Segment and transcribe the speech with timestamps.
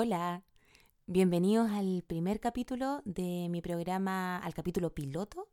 [0.00, 0.44] Hola,
[1.06, 5.48] bienvenidos al primer capítulo de mi programa, al capítulo piloto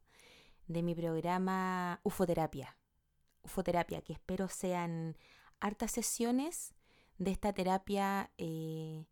[0.68, 2.78] de mi programa Ufoterapia.
[3.42, 5.18] Ufoterapia, que espero sean
[5.60, 6.76] hartas sesiones
[7.18, 9.08] de esta terapia eh,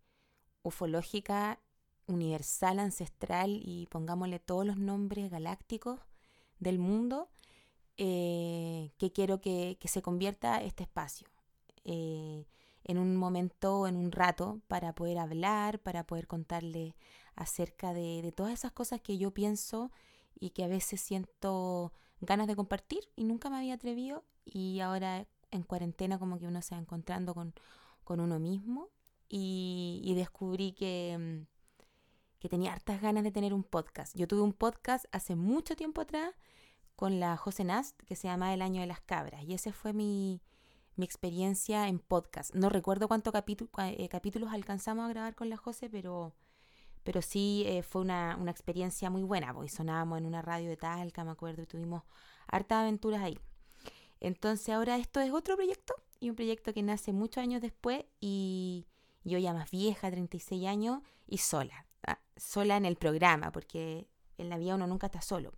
[0.62, 1.60] ufológica,
[2.06, 6.00] universal, ancestral y pongámosle todos los nombres galácticos
[6.60, 7.32] del mundo
[7.98, 11.28] eh, que quiero que, se convierta este espacio.
[11.86, 12.46] Eh,
[12.84, 16.96] en un momento, en un rato, para poder hablar, para poder contarle
[17.36, 19.92] acerca de, de, todas esas cosas que yo pienso
[20.40, 25.28] y que a veces siento ganas de compartir y nunca me había atrevido y ahora
[25.52, 27.54] en cuarentena como que uno se va encontrando con,
[28.04, 28.90] con uno mismo
[29.30, 31.48] y, y descubrí que, mm,
[32.40, 34.16] que tenía hartas ganas de tener un podcast.
[34.18, 36.34] Yo tuve un podcast hace mucho tiempo atrás
[36.96, 39.94] con la José Nast que se llama El Año de las Cabras y ese fue
[39.94, 40.42] mi,
[40.96, 42.54] mi experiencia en podcast.
[42.54, 46.36] No recuerdo cuántos eh, capítulos alcanzamos a grabar con la José, pero,
[47.04, 50.78] pero sí eh, fue una, una, experiencia muy buena, porque sonábamos en una radio de
[50.78, 52.04] Talca, me acuerdo, y tuvimos
[52.48, 53.40] hartas aventuras ahí.
[54.20, 58.88] Entonces ahora esto es otro proyecto, y un proyecto que nace muchos años después, y
[59.24, 64.50] yo ya más vieja, 36 años, y sola, ah, sola en el programa, porque en
[64.50, 65.54] la vida uno nunca está solo.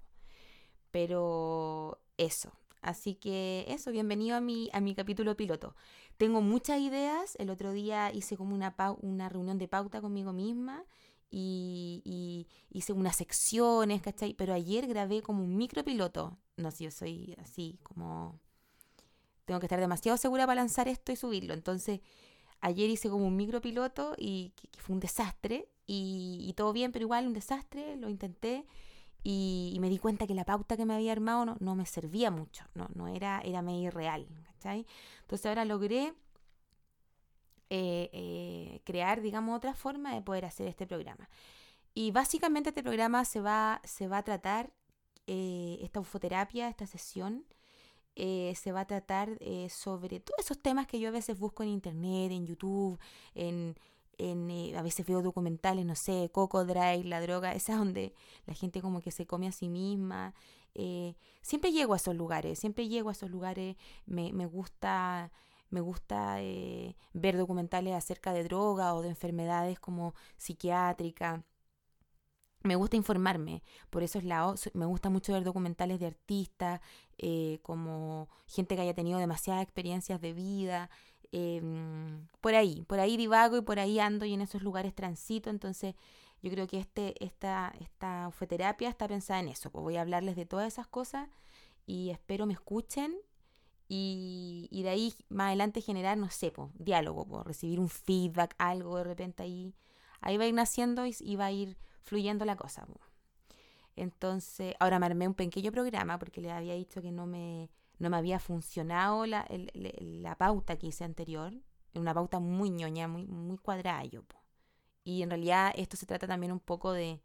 [0.91, 2.53] Pero eso,
[2.85, 5.75] Así que eso, bienvenido a mi, a mi capítulo piloto.
[6.17, 7.35] Tengo muchas ideas.
[7.39, 10.85] El otro día hice como una, una reunión de pauta conmigo misma
[11.31, 14.35] y, hice unas secciones, ¿cachai?
[14.35, 16.37] Pero ayer grabé como un micropiloto.
[16.57, 18.39] No sé, yo soy así como...
[19.45, 21.55] Tengo que estar demasiado segura para lanzar esto y subirlo.
[21.55, 22.01] Entonces,
[22.61, 25.67] ayer hice como un micropiloto y que, fue un desastre.
[25.87, 27.95] Y todo bien, pero igual un desastre.
[27.95, 28.67] Lo intenté
[29.27, 32.63] y, me di cuenta que la pauta que me había armado no, me servía mucho,
[32.75, 34.85] no, no era, era medio irreal, ¿cachai?
[35.21, 36.13] Entonces ahora logré
[37.71, 41.27] eh, eh, crear, digamos, otra forma de poder hacer este programa.
[41.95, 44.71] Y básicamente este programa se va, se va a tratar,
[45.25, 47.45] eh, esta ufoterapia, esta sesión,
[48.15, 52.31] se va a tratar sobre todos esos temas que yo a veces busco en internet,
[52.31, 52.97] en YouTube,
[53.33, 53.75] en,
[54.17, 58.13] eh, a veces veo documentales, no sé, Coco Drive, la droga, esa es donde
[58.45, 60.33] la gente como que se come a sí misma.
[60.73, 65.31] Eh, siempre llego a esos lugares, siempre llego a esos lugares, me, me gusta,
[65.69, 71.43] me gusta eh, ver documentales acerca de droga o de enfermedades como psiquiátrica.
[72.63, 73.61] Me gusta informarme,
[73.91, 76.81] por eso es la, me gusta mucho ver documentales de artistas,
[77.61, 80.89] como gente que haya tenido demasiadas experiencias de vida,
[81.31, 85.49] Em, por ahí, por ahí divago y por ahí ando y en esos lugares transito,
[85.49, 85.95] entonces
[86.41, 90.35] yo creo que este, esta, esta terapia está pensada en eso, pues voy a hablarles
[90.35, 91.29] de todas esas cosas
[91.85, 93.15] y espero me escuchen
[93.87, 98.97] y, de ahí más adelante generar, no sé, pues, diálogo, pues, recibir un feedback, algo
[98.97, 99.75] de repente ahí,
[100.21, 102.85] ahí va a ir naciendo y, va a ir fluyendo la cosa.
[102.85, 102.99] Pues.
[103.95, 107.69] Entonces, ahora me armé un pequeño programa porque le había dicho que no me
[107.99, 111.53] no me había funcionado la, la pauta que hice anterior,
[111.93, 114.03] una pauta muy ñoña, muy, muy cuadrada.
[115.03, 117.21] Y en realidad esto se trata también un poco de,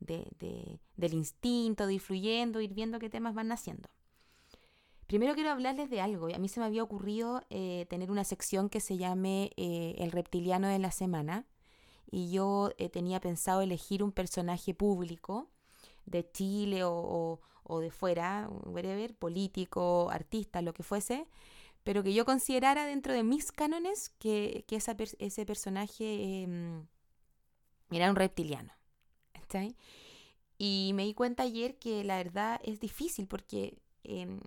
[0.00, 3.88] de, del instinto, de ir fluyendo, ir viendo qué temas van naciendo.
[5.06, 6.28] Primero quiero hablarles de algo.
[6.34, 10.10] A mí se me había ocurrido eh, tener una sección que se llame eh, El
[10.10, 11.46] reptiliano de la semana.
[12.10, 15.48] Y yo eh, tenía pensado elegir un personaje público
[16.04, 21.26] de Chile o de fuera, whatever, político, artista, lo que fuese,
[21.84, 26.86] pero que yo considerara dentro de mis cánones que, que ese personaje em,
[27.90, 28.72] era un reptiliano.
[30.58, 34.40] Y me di cuenta ayer que la verdad es difícil porque em,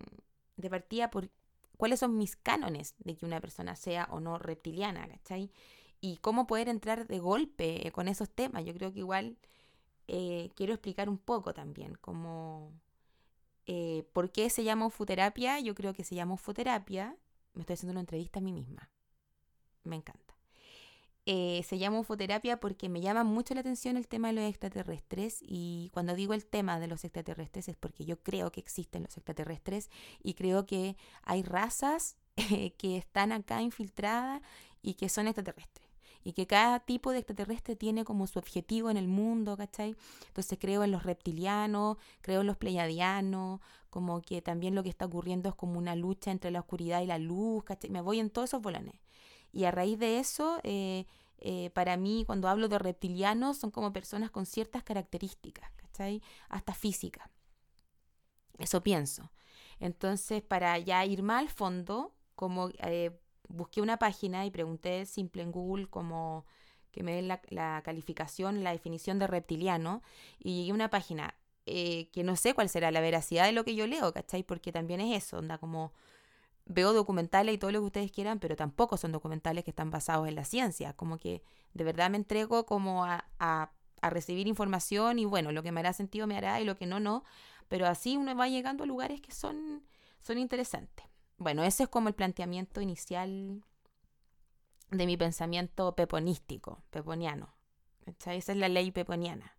[0.58, 1.30] de partida por
[1.78, 5.52] cuáles son mis cánones de que una persona sea o no reptiliana, ¿cachai?
[6.02, 8.66] Y cómo poder entrar de golpe con esos temas.
[8.66, 9.38] Yo creo que igual
[10.08, 12.72] eh, quiero explicar un poco también cómo,
[13.66, 15.60] eh, ¿Por qué se llama ufoterapia?
[15.60, 17.18] Yo creo que se llama ufoterapia.
[17.54, 18.90] Me estoy haciendo una entrevista a mí misma.
[19.84, 20.36] Me encanta.
[21.28, 25.40] Eh, se llama ufoterapia porque me llama mucho la atención el tema de los extraterrestres
[25.42, 29.18] y cuando digo el tema de los extraterrestres es porque yo creo que existen los
[29.18, 29.90] extraterrestres
[30.22, 32.18] y creo que hay razas
[32.78, 34.44] que están acá infiltradas
[34.84, 35.85] y que son extraterrestres
[36.26, 39.96] y que cada tipo de extraterrestre tiene como su objetivo en el mundo, ¿cachai?
[40.28, 43.62] Entonces creo en los reptilianos, creo en los pleiadianos,
[43.92, 47.06] como que también lo que está ocurriendo es como una lucha entre la oscuridad y
[47.06, 47.92] la luz, ¿cachai?
[47.92, 48.96] Me voy en todos esos bolones.
[49.52, 51.06] Y a raíz de eso, eh,
[51.38, 56.24] eh, para mí, cuando hablo de reptilianos, son como personas con ciertas características, ¿cachai?
[56.50, 57.30] Hasta físicas.
[58.58, 59.32] Eso pienso.
[59.80, 63.12] Entonces, para ya ir más al fondo, como eh,
[63.50, 66.46] busqué una página y pregunté simple en Google como
[66.92, 70.02] que me den la, calificación, la definición de reptiliano,
[70.40, 73.66] y llegué a una página eh, que no sé cuál será la veracidad de lo
[73.66, 74.44] que yo leo, ¿cachai?
[74.44, 75.92] Porque también es eso, onda como
[76.66, 80.28] veo documentales y todo lo que ustedes quieran, pero tampoco son documentales que están basados
[80.28, 81.44] en la ciencia, como que
[81.74, 83.72] de verdad me entrego como a, a,
[84.02, 86.86] a recibir información y bueno, lo que me hará sentido me hará y lo que
[86.86, 87.24] no, no,
[87.68, 89.84] pero así uno va llegando a lugares que son,
[90.22, 91.06] son interesantes.
[91.38, 93.64] Bueno, ese es como el planteamiento inicial
[94.92, 97.54] de mi pensamiento peponístico, peponiano.
[98.06, 99.58] Esa es la ley peponiana.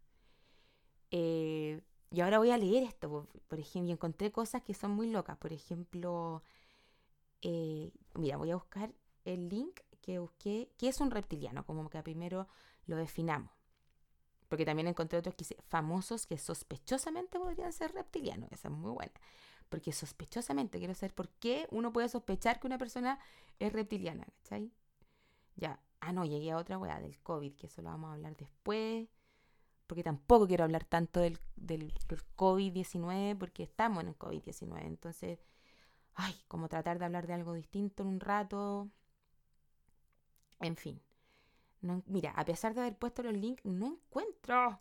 [1.11, 5.11] Eh, y ahora voy a leer esto, por, ejemplo, y encontré cosas que son muy
[5.11, 5.37] locas.
[5.37, 6.43] Por ejemplo,
[7.43, 8.95] eh, mira, voy a buscar
[9.25, 12.49] el link que busqué, que es un reptiliano, como que primero
[12.87, 13.51] lo definamos.
[14.49, 18.51] Porque también encontré otros que famosos que sospechosamente podrían ser reptilianos.
[18.53, 19.13] Esa es muy buena.
[19.69, 23.19] Porque sospechosamente quiero saber por qué uno puede sospechar que una persona
[23.59, 24.73] es reptiliana, ¿cachai?
[25.57, 25.81] Ya.
[26.01, 29.09] Ah, no, llegué a otra weá del COVID, que eso lo vamos a hablar después.
[29.87, 34.85] Porque tampoco quiero hablar tanto del, del, del COVID-19, porque estamos en el COVID-19.
[34.85, 35.39] Entonces,
[36.15, 38.89] ay, como tratar de hablar de algo distinto en un rato.
[40.61, 41.01] En fin.
[41.81, 44.81] No, mira, a pesar de haber puesto los links, no encuentro.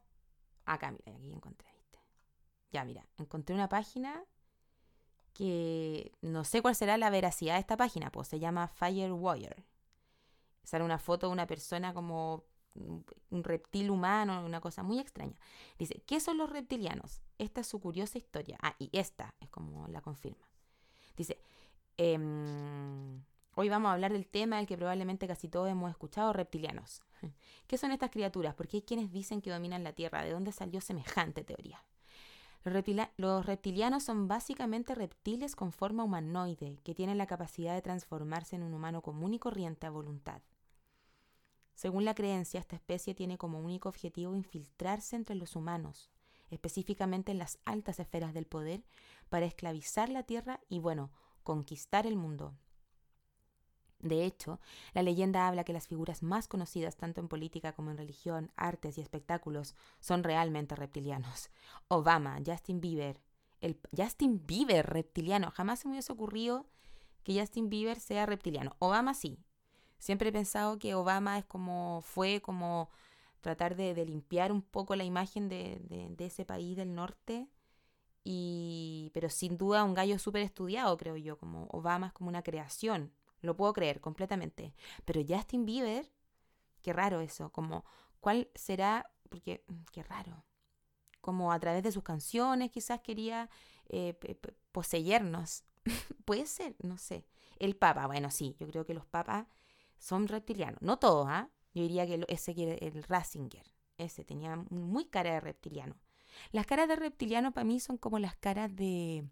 [0.65, 1.99] Acá, mira, aquí encontré, ¿viste?
[2.71, 4.23] Ya, mira, encontré una página
[5.35, 9.67] que no sé cuál será la veracidad de esta página, pues se llama Firewire.
[10.63, 15.37] Sale una foto de una persona como un reptil humano, una cosa muy extraña.
[15.77, 17.21] Dice, ¿qué son los reptilianos?
[17.37, 18.57] Esta es su curiosa historia.
[18.61, 20.49] Ah, y esta es como la confirma.
[21.15, 21.39] Dice,
[21.97, 22.17] eh,
[23.57, 27.01] Hoy vamos a hablar del tema del que probablemente casi todos hemos escuchado, reptilianos.
[27.67, 28.53] ¿Qué son estas criaturas?
[28.53, 30.23] Porque hay quienes dicen que dominan la Tierra.
[30.23, 31.81] ¿De dónde salió semejante teoría?
[32.65, 38.63] Los, reptilianos son básicamente reptiles con forma humanoide, que tienen la capacidad de transformarse en
[38.63, 40.41] un humano común y corriente a voluntad.
[41.75, 46.09] Según la creencia, esta especie tiene como único objetivo infiltrarse entre los humanos,
[46.49, 48.83] específicamente en las altas esferas del poder,
[49.29, 51.11] para esclavizar la Tierra y, bueno,
[51.43, 52.55] conquistar el mundo.
[53.99, 54.59] De hecho,
[54.93, 58.97] la leyenda habla que las figuras más conocidas tanto en política como en religión, artes
[58.97, 61.49] y espectáculos son realmente reptilianos.
[61.87, 63.19] Obama, Justin Bieber,
[63.61, 65.51] el Justin Bieber reptiliano.
[65.51, 66.67] Jamás se me hubiese ocurrido
[67.23, 68.75] que Justin Bieber sea reptiliano.
[68.79, 69.39] Obama sí.
[69.97, 72.89] Siempre he pensado que Obama es como fue como
[73.41, 77.47] tratar de, limpiar un poco la imagen de, ese país del norte.
[78.23, 82.41] Y, pero sin duda un gallo súper estudiado, creo yo, como Obama es como una
[82.41, 83.11] creación
[83.45, 84.73] lo puedo creer completamente.
[85.05, 86.11] Pero Justin Bieber,
[86.81, 87.85] qué raro eso, como,
[88.19, 89.11] ¿cuál será?
[89.29, 90.45] Porque, mm, qué raro.
[91.21, 93.49] Como a través de sus canciones quizás quería
[93.89, 94.15] eh,
[94.71, 95.63] poseernos.
[96.25, 97.25] Puede ser, no sé.
[97.57, 99.47] El Papa, bueno, sí, yo creo que los papas
[99.97, 100.81] son reptilianos.
[100.81, 101.49] No todos, ¿ah?
[101.73, 103.65] Yo diría que ese el Ratzinger,
[103.97, 105.95] ese tenía muy cara de reptiliano.
[106.51, 109.25] Las caras de reptiliano para mí son como las caras de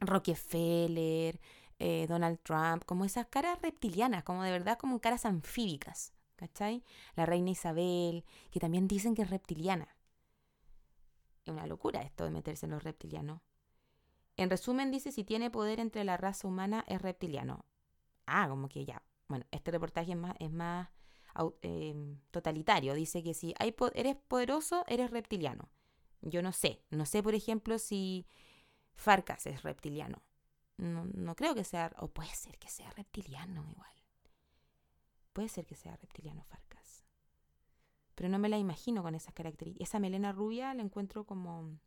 [0.00, 1.40] Rockefeller,
[1.78, 6.84] eh, Donald Trump, como esas caras reptilianas, como de verdad como caras anfíbicas, ¿cachai?
[7.14, 9.88] La reina Isabel, que también dicen que es reptiliana.
[11.44, 13.40] Es una locura esto de meterse en los reptilianos.
[14.36, 17.64] En resumen, dice, si tiene poder entre la raza humana es reptiliano.
[18.26, 19.02] Ah, como que ya.
[19.28, 20.88] Bueno, este reportaje es más, es más
[21.62, 22.94] em, totalitario.
[22.94, 25.70] Dice que si hay eres poderoso, eres reptiliano.
[26.20, 26.82] Yo no sé.
[26.90, 28.26] No sé, por ejemplo, si
[28.94, 30.22] Farcas es reptiliano.
[30.78, 33.90] No, no creo que sea, o puede ser que sea reptiliano igual.
[35.32, 37.04] Puede ser que sea reptiliano Farcas.
[38.14, 39.88] Pero no me la imagino con esas características.
[39.88, 41.78] Esa melena rubia la encuentro como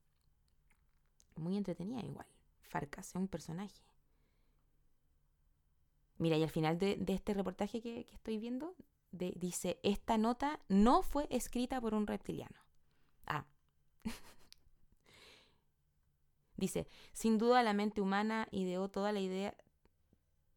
[1.35, 2.27] muy entretenida igual.
[2.61, 3.81] Farcas es un personaje.
[6.19, 8.75] Mira, y al final de, este reportaje que, estoy viendo,
[9.11, 12.59] dice, esta nota no fue escrita por un reptiliano.
[13.25, 13.45] Ah.
[16.59, 19.55] Dice, sin duda la mente humana ideó toda la idea,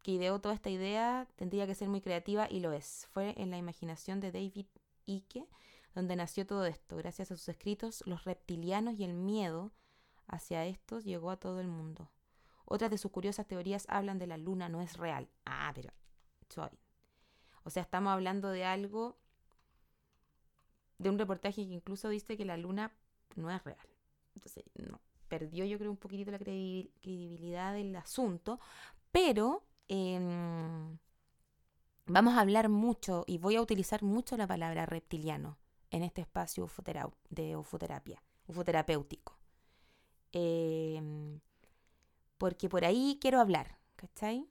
[0.03, 3.07] que ideó toda esta idea, tendría que ser muy creativa y lo es.
[3.13, 4.67] Fue en la imaginación de David
[5.07, 5.47] Icke
[5.95, 6.97] donde nació todo esto.
[6.97, 9.71] Gracias a sus escritos, los reptilianos y el miedo
[10.27, 12.11] hacia estos llegó a todo el mundo.
[12.65, 15.29] Otras de sus curiosas teorías hablan de la luna no es real.
[15.45, 15.93] Ah, pero
[17.63, 19.19] O sea, estamos hablando de algo,
[20.99, 22.93] de un reportaje que incluso dice que la luna
[23.37, 23.87] no es real.
[24.35, 25.01] Entonces, no
[25.33, 28.61] perdió yo creo un poquitito la credibilidad del asunto,
[29.11, 30.99] pero em,
[32.05, 35.57] vamos a hablar mucho y voy a utilizar mucho la palabra reptiliano
[35.91, 36.69] en este espacio
[37.31, 39.39] de ufoterapia, ufoterapéutico.
[40.33, 41.41] Em,
[42.37, 44.47] porque por ahí quiero hablar, ¿cachai?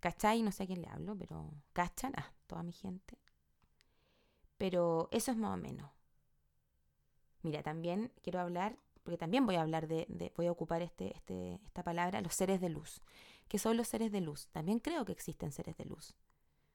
[0.00, 0.40] ¿Cachai?
[0.40, 2.14] No sé a quién le hablo, pero ¿cachan?
[2.16, 3.18] Ah, toda mi gente.
[4.56, 5.90] Pero eso es más o menos.
[7.42, 11.60] Mira, también quiero hablar, porque también voy a hablar de, voy a ocupar este, este,
[11.64, 13.00] esta palabra, los seres de luz.
[13.46, 14.48] ¿Qué son los seres de luz?
[14.48, 16.16] También creo que existen seres de luz.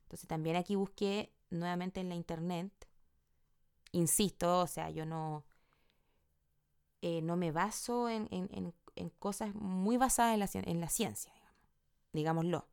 [0.04, 2.72] Entonces también aquí busqué nuevamente en la internet,
[3.92, 5.44] insisto, o sea, yo no,
[7.02, 8.30] eh, no me baso en,
[9.20, 11.34] cosas muy basadas en la, en la ciencia,
[12.14, 12.66] digámoslo.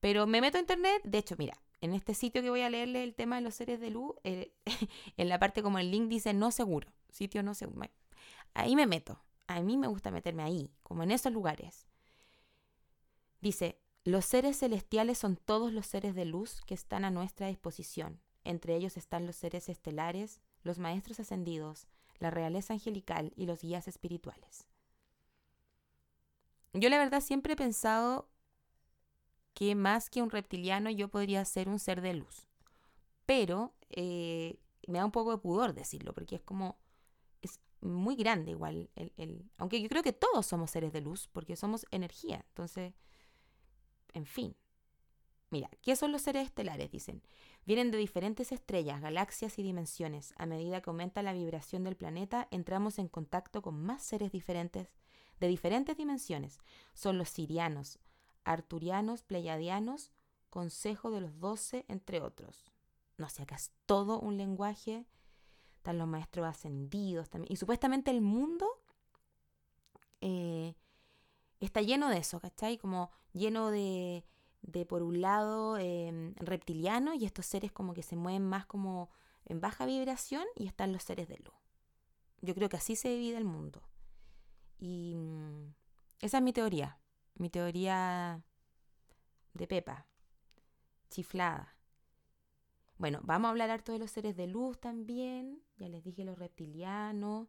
[0.00, 3.04] Pero me meto a internet, de hecho, mira, en este sitio que voy a leerle
[3.04, 4.52] el tema de los seres de luz, eh,
[5.16, 7.88] en la parte como el link dice no seguro, sitio no seguro.
[8.56, 9.22] Ahí me meto.
[9.46, 11.86] A mí me gusta meterme ahí, como en esos lugares.
[13.42, 18.18] Dice, los seres celestiales son todos los seres de luz que están a nuestra disposición.
[18.44, 21.86] Entre ellos están los seres estelares, los maestros ascendidos,
[22.18, 24.66] la realeza angelical y los guías espirituales.
[26.72, 28.30] Yo la verdad siempre he pensado
[29.52, 32.48] que más que un reptiliano yo podría ser un ser de luz.
[33.26, 36.78] Pero eh, me da un poco de pudor decirlo, porque es como,
[37.80, 41.86] muy grande igual, el, aunque yo creo que todos somos seres de luz, porque somos
[41.90, 42.44] energía.
[42.48, 42.94] Entonces,
[44.12, 44.56] en fin.
[45.50, 46.90] Mira, ¿qué son los seres estelares?
[46.90, 47.22] Dicen.
[47.64, 50.34] Vienen de diferentes estrellas, galaxias y dimensiones.
[50.38, 54.88] A medida que aumenta la vibración del planeta, entramos en contacto con más seres diferentes,
[55.40, 56.58] de diferentes dimensiones.
[56.94, 57.98] Son los sirianos,
[58.44, 60.12] arturianos, pleiadianos,
[60.50, 62.70] consejo de los doce, entre otros.
[63.18, 65.06] No sé, acá es todo un lenguaje.
[65.86, 67.52] Están los maestros ascendidos también.
[67.52, 68.66] Y supuestamente el mundo
[70.20, 70.74] eh,
[71.60, 72.76] está lleno de eso, ¿cachai?
[72.76, 74.24] Como lleno de,
[74.62, 79.10] de por un lado, eh, reptilianos y estos seres como que se mueven más como
[79.44, 81.54] en baja vibración y están los seres de luz.
[82.40, 83.82] Yo creo que así se divide el mundo.
[84.78, 85.72] Y mm,
[86.20, 86.98] esa es mi teoría
[87.38, 88.42] mi teoría
[89.54, 90.06] de Pepa,
[91.10, 91.76] chiflada.
[92.98, 96.38] Bueno, vamos a hablar harto de los seres de luz también, ya les dije los
[96.38, 97.48] reptilianos.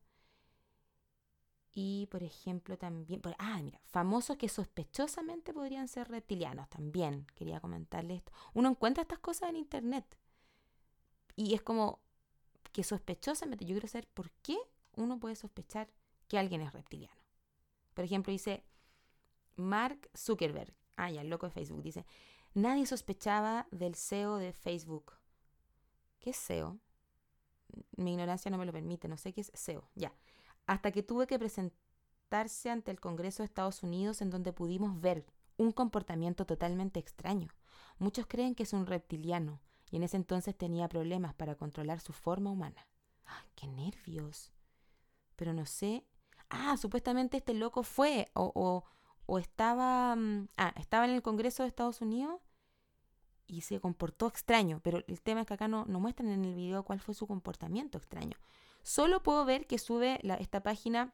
[1.74, 8.18] Y, por ejemplo, también, ah, mira, famosos que sospechosamente podrían ser reptilianos también, quería comentarles
[8.18, 8.32] esto.
[8.56, 10.18] Uno encuentra estas cosas en internet
[11.36, 12.00] y es como
[12.74, 14.58] que sospechosamente, yo quiero saber por qué
[14.96, 15.88] uno puede sospechar
[16.28, 17.22] que alguien es reptiliano.
[17.94, 18.64] Por ejemplo, dice,
[19.56, 22.06] Mark Zuckerberg, ah, ya, el loco de Facebook, dice,
[22.56, 25.14] nadie sospechaba del SEO de Facebook.
[26.20, 26.80] ¿Qué es SEO?
[27.96, 30.14] Mi ignorancia no me lo permite, no sé qué es SEO, ya.
[30.66, 35.26] Hasta que tuve que presentarse ante el Congreso de Estados Unidos en donde pudimos ver
[35.58, 37.50] un comportamiento totalmente extraño.
[38.00, 39.60] Muchos creen que es un reptiliano
[39.90, 42.88] y en ese entonces tenía problemas para controlar su forma humana.
[43.26, 44.52] ¡Ay, qué nervios!
[45.36, 46.06] Pero no sé.
[46.50, 48.84] Ah, supuestamente este loco fue o
[49.28, 52.42] o estaba, mm, ah, estaba en el Congreso de Estados Unidos
[53.48, 56.54] y se comportó extraño, pero el tema es que acá no, no muestran en el
[56.54, 58.38] video cuál fue su comportamiento extraño.
[58.84, 61.14] Solo puedo ver que sube esta página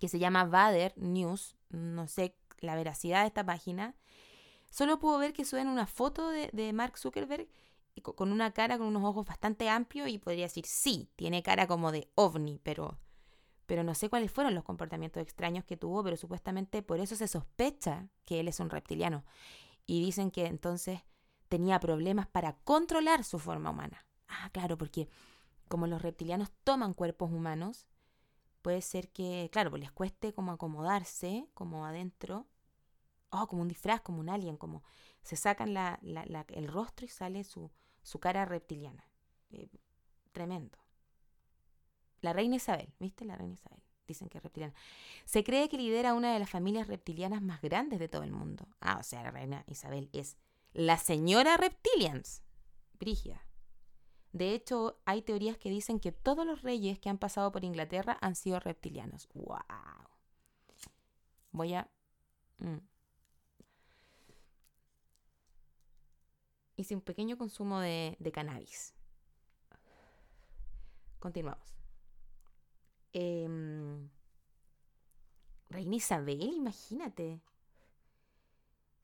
[0.00, 3.94] que se llama Vader News, no sé la veracidad de esta página,
[4.70, 7.48] solo puedo ver que suben una foto de, de Mark Zuckerberg
[8.00, 11.92] con una cara con unos ojos bastante amplios y podría decir, sí, tiene cara como
[11.92, 12.98] de ovni, pero
[13.66, 17.26] pero no sé cuáles fueron los comportamientos extraños que tuvo, pero supuestamente por eso se
[17.26, 19.24] sospecha que él es un reptiliano.
[19.86, 21.00] Y dicen que entonces
[21.52, 24.06] tenía problemas para controlar su forma humana.
[24.26, 25.10] Ah, claro, porque
[25.68, 27.86] como los reptilianos toman cuerpos humanos,
[28.62, 32.46] puede ser que, claro, pues les cueste como acomodarse, como adentro,
[33.28, 34.82] oh, como un disfraz, como un alien, como
[35.20, 36.00] se sacan la,
[36.48, 37.70] el rostro y sale su,
[38.02, 39.06] su cara reptiliana.
[39.50, 39.68] Eh,
[40.32, 40.78] tremendo.
[42.22, 43.26] La reina Isabel, ¿viste?
[43.26, 43.82] La reina Isabel.
[44.08, 44.72] Dicen que es reptiliana.
[45.26, 48.66] Se cree que lidera una de las familias reptilianas más grandes de todo el mundo.
[48.80, 50.38] Ah, o sea, la reina Isabel es
[50.72, 52.42] la señora Reptilians.
[52.98, 53.42] Brígida.
[54.32, 58.16] De hecho, hay teorías que dicen que todos los reyes que han pasado por Inglaterra
[58.20, 59.28] han sido reptilianos.
[59.34, 59.58] ¡Wow!
[61.50, 61.90] Voy a...
[62.58, 62.78] Mm.
[66.76, 68.94] Hice un pequeño consumo de cannabis.
[71.22, 71.72] Continuamos.
[73.12, 74.10] Em,
[75.70, 77.40] Reina Isabel, imagínate.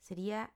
[0.00, 0.52] Sería.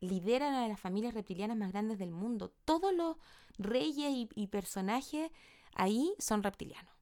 [0.00, 2.52] Lidera una de las familias reptilianas más grandes del mundo.
[2.64, 3.16] Todos los
[3.58, 5.30] reyes y, personajes
[5.74, 6.92] ahí son reptilianos.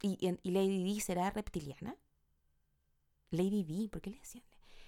[0.00, 1.96] ¿Y, Lady Di será reptiliana?
[3.30, 4.44] Lady Di, ¿por qué le decían?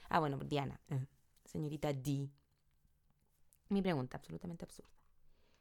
[0.09, 1.07] Ah, bueno, Diana, eh,
[1.45, 2.31] señorita Di.
[3.69, 4.91] Mi pregunta, absolutamente absurda.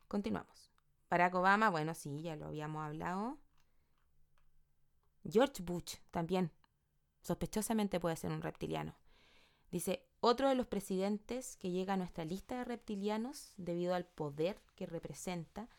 [0.08, 0.72] Continuamos.
[1.10, 3.40] Barack Obama, bueno, sí, ya lo habíamos hablado.
[5.24, 6.52] George Bush también,
[7.22, 8.96] sospechosamente puede ser un reptiliano.
[9.72, 14.62] Dice, Otro de los presidentes que llega a nuestra lista de reptilianos debido al poder
[14.76, 15.70] que representa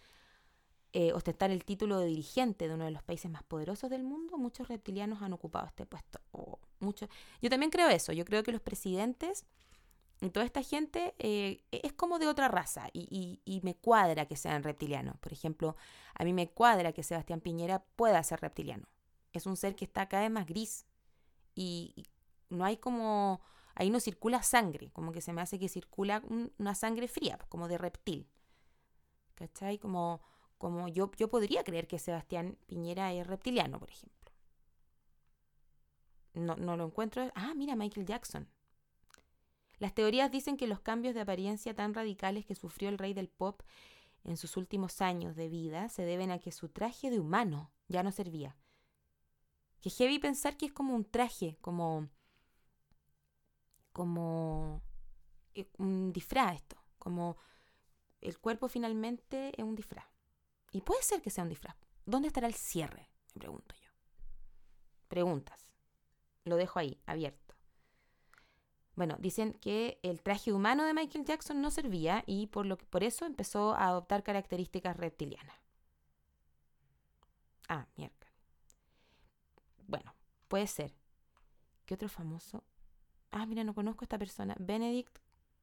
[0.93, 4.39] eh, ostentar el título de dirigente de uno de los países más poderosos del mundo,
[4.39, 6.21] muchos reptilianos han ocupado este puesto.
[7.41, 9.45] Yo también creo eso, yo creo que los presidentes
[10.21, 14.37] y toda esta gente eh, es como de otra raza y, y, me cuadra que
[14.37, 15.17] sean reptilianos.
[15.19, 15.77] Por ejemplo,
[16.15, 18.87] a mí me cuadra que Sebastián Piñera pueda ser reptiliano.
[19.33, 20.87] Es un ser que está cada vez más gris
[21.55, 22.07] y
[22.49, 23.41] no hay como
[23.75, 26.23] ahí no circula sangre, como que se me hace que circula
[26.59, 28.29] una sangre fría, pues, como de reptil.
[29.35, 29.79] ¿Cachai?
[29.79, 30.21] Como,
[30.59, 34.33] como yo, yo podría creer que Sebastián Piñera es reptiliano, por ejemplo.
[36.35, 37.31] No, no lo encuentro.
[37.35, 38.49] Ah, mira, Michael Jackson.
[39.79, 43.29] Las teorías dicen que los cambios de apariencia tan radicales que sufrió el rey del
[43.29, 43.63] pop
[44.25, 48.03] en sus últimos años de vida se deben a que su traje de humano ya
[48.03, 48.57] no servía.
[49.81, 52.09] Que heavy pensar que es como un traje, como
[54.01, 54.81] como
[55.55, 57.37] eh, un disfraz esto, como
[58.23, 60.07] el cuerpo finalmente es un disfraz.
[60.73, 61.77] Y puede ser que sea un disfraz.
[62.07, 63.11] ¿Dónde estará el cierre?
[63.35, 63.91] Me pregunto yo.
[65.09, 65.69] Preguntas.
[66.47, 67.55] Lo dejo ahí, abierto.
[68.95, 72.87] Bueno, dicen que el traje humano de Michael Jackson no servía y por, lo que,
[72.87, 75.61] por eso empezó a adoptar características reptilianas.
[77.69, 78.33] Ah, mierda.
[79.87, 80.15] Bueno,
[80.49, 80.95] puede ser.
[81.85, 82.65] ¿Qué otro famoso?
[83.31, 84.57] Ah, mira, no conozco a esta persona.
[84.59, 85.19] Benedict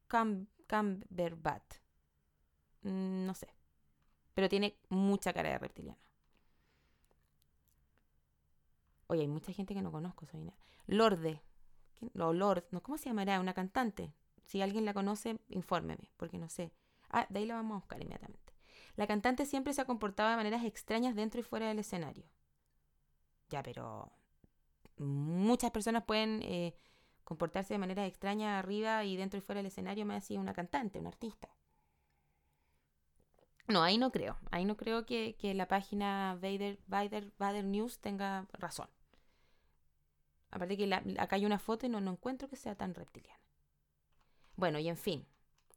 [0.08, 1.78] Cumberbatch.
[2.84, 3.48] Mm, no sé.
[4.34, 6.00] Pero tiene mucha cara de reptiliano.
[9.08, 10.52] Oye, hay mucha gente que no conozco, Soy
[10.86, 11.42] Lorde.
[12.14, 12.66] No, Lord.
[12.82, 13.40] ¿Cómo se llamará?
[13.40, 14.14] Una cantante.
[14.46, 16.72] Si alguien la conoce, infórmeme, porque no sé.
[17.10, 18.54] Ah, de ahí la vamos a buscar inmediatamente.
[18.96, 22.26] La cantante siempre se ha comportado de maneras extrañas dentro y fuera del escenario.
[23.50, 24.12] Ya, pero
[24.98, 26.74] muchas personas pueden eh,
[27.28, 30.98] comportarse de manera extraña arriba y dentro y fuera del escenario me hacía una cantante,
[30.98, 31.50] un artista.
[33.68, 34.38] No, ahí no creo.
[34.50, 38.88] Ahí no creo que, la página Vader, Vader, Vader News tenga razón.
[40.52, 43.44] Aparte que acá hay una foto y no, no encuentro que sea tan reptiliana.
[44.56, 45.28] Bueno, y en fin,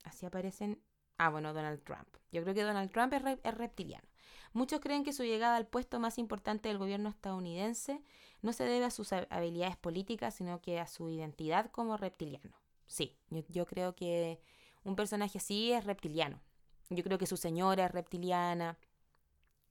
[0.04, 0.80] así aparecen...
[1.18, 2.16] Ah, bueno, Donald Trump.
[2.30, 4.08] Yo creo que Donald Trump es, es reptiliano.
[4.52, 8.02] Muchos creen que su llegada al puesto más importante del gobierno estadounidense
[8.42, 12.56] no se debe a sus habilidades políticas, sino que a su identidad como reptiliano.
[12.86, 13.16] Sí,
[13.48, 14.40] yo, creo que
[14.82, 16.40] un personaje así es reptiliano.
[16.88, 18.78] Yo creo que su señora es reptiliana.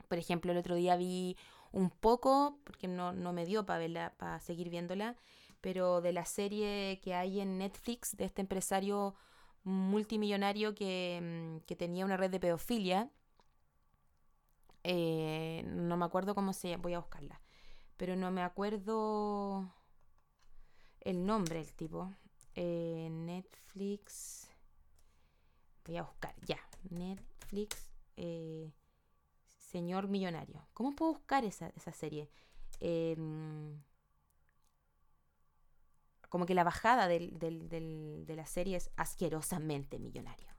[0.07, 1.35] Por ejemplo, el otro día vi
[1.73, 5.17] un poco, porque no, me dio para verla, para seguir viéndola,
[5.59, 9.15] pero de la serie que hay en Netflix de este empresario
[9.63, 13.11] multimillonario que, mm, que tenía una red de pedofilia
[14.91, 17.39] eh, no me acuerdo cómo se voy a buscarla.
[17.95, 19.71] Pero no me acuerdo
[21.01, 22.11] el nombre del tipo.
[22.55, 24.49] Eh, Netflix.
[25.85, 26.57] Voy a buscar, ya.
[26.89, 27.91] Netflix.
[28.17, 28.73] Eh,
[29.59, 30.67] señor Millonario.
[30.73, 32.31] ¿Cómo puedo buscar esa, serie?
[32.79, 33.79] Em,
[36.29, 40.49] como que la bajada de la serie es asquerosamente millonario.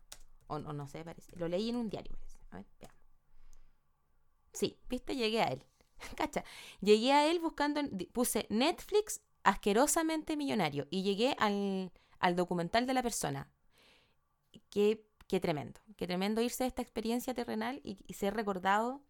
[0.47, 1.35] O, no sé, parece.
[1.37, 2.39] Lo leí en un diario, parece.
[2.51, 3.00] A ver, veamos.
[4.53, 5.65] Sí, viste, llegué a él.
[6.17, 6.45] Cacha,
[6.81, 7.81] llegué a él buscando,
[8.13, 11.91] puse Netflix asquerosamente millonario y llegué al,
[12.37, 13.51] documental de la persona.
[14.71, 19.03] Qué, qué, tremendo, qué tremendo irse a esta experiencia terrenal y, ser recordado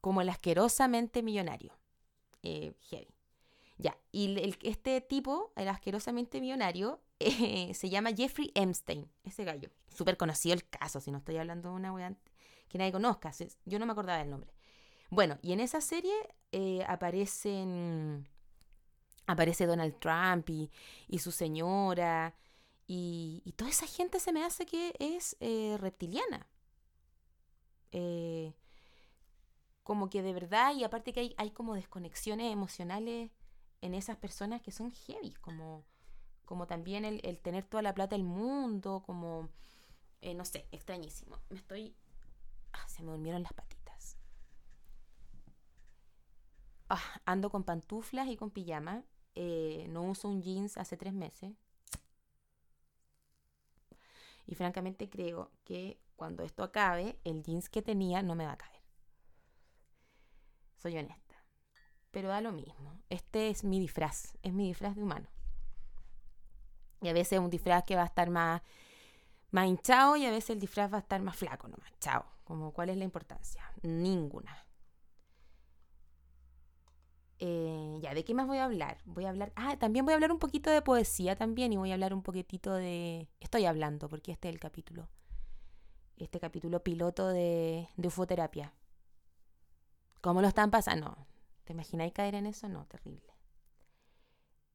[0.00, 1.76] como el asquerosamente millonario.
[2.42, 3.14] Eh, heavy.
[3.76, 9.70] Ya, y el, este tipo, el asquerosamente millonario, eh, se llama Jeffrey Epstein, ese gallo.
[9.88, 12.14] Súper conocido el caso, si no estoy hablando de una wea
[12.68, 13.32] que nadie conozca.
[13.64, 14.52] Yo no me acordaba del nombre.
[15.10, 16.14] Bueno, y en esa serie
[16.52, 18.28] eh, aparecen,
[19.26, 22.34] aparece Donald Trump y, su señora,
[22.86, 26.46] y, toda esa gente se me hace que es eh, reptiliana.
[27.92, 28.54] Eh,
[29.82, 33.30] como que de verdad, y aparte que hay, hay como desconexiones emocionales
[33.80, 35.86] en esas personas que son heavy, como,
[36.44, 39.48] como también el, tener toda la plata del mundo, como,
[40.34, 41.38] no sé, extrañísimo.
[41.48, 41.96] Me estoy...
[42.72, 43.77] Ah, se me durmieron las patitas.
[46.88, 49.04] Ah, ando con pantuflas y con pijama.
[49.34, 51.52] Eh, no uso un jeans hace tres meses.
[54.46, 58.56] Y francamente creo que cuando esto acabe, el jeans que tenía no me va a
[58.56, 58.82] caer.
[60.76, 61.34] Soy honesta.
[62.10, 63.02] Pero da lo mismo.
[63.10, 64.38] Este es mi disfraz.
[64.42, 65.28] Es mi disfraz de humano.
[67.02, 68.62] Y a veces es un disfraz que va a estar más,
[69.50, 71.92] más hinchado y a veces el disfraz va a estar más flaco nomás.
[72.00, 72.24] Chao.
[72.44, 73.62] Como, ¿Cuál es la importancia?
[73.82, 74.67] Ninguna.
[77.40, 78.98] Eh, ya, ¿de qué más voy a hablar?
[79.04, 79.52] Voy a hablar.
[79.56, 82.22] Ah, también voy a hablar un poquito de poesía también y voy a hablar un
[82.22, 83.28] poquitito de.
[83.40, 85.08] Estoy hablando, porque este es el capítulo.
[86.16, 88.74] Este capítulo piloto de, de ufoterapia.
[90.20, 91.16] ¿Cómo lo están pasando?
[91.64, 92.68] ¿Te imagináis caer en eso?
[92.68, 93.32] No, terrible.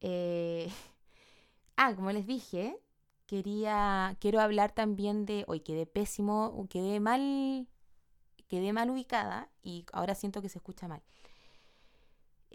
[0.00, 0.70] Eh,
[1.76, 2.78] ah, como les dije,
[3.26, 7.68] quería, quiero hablar también de, hoy quedé pésimo, quedé mal,
[8.48, 11.02] quedé mal ubicada y ahora siento que se escucha mal.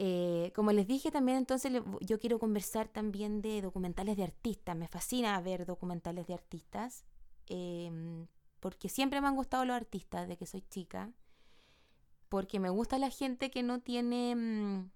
[0.02, 4.74] Eh, como les dije también, entonces yo quiero conversar también de documentales de artistas.
[4.78, 7.04] Me fascina ver documentales de artistas,
[7.48, 8.26] em,
[8.62, 11.12] porque siempre me han gustado los artistas de que soy chica,
[12.30, 14.90] porque me gusta la gente que no tiene, mm,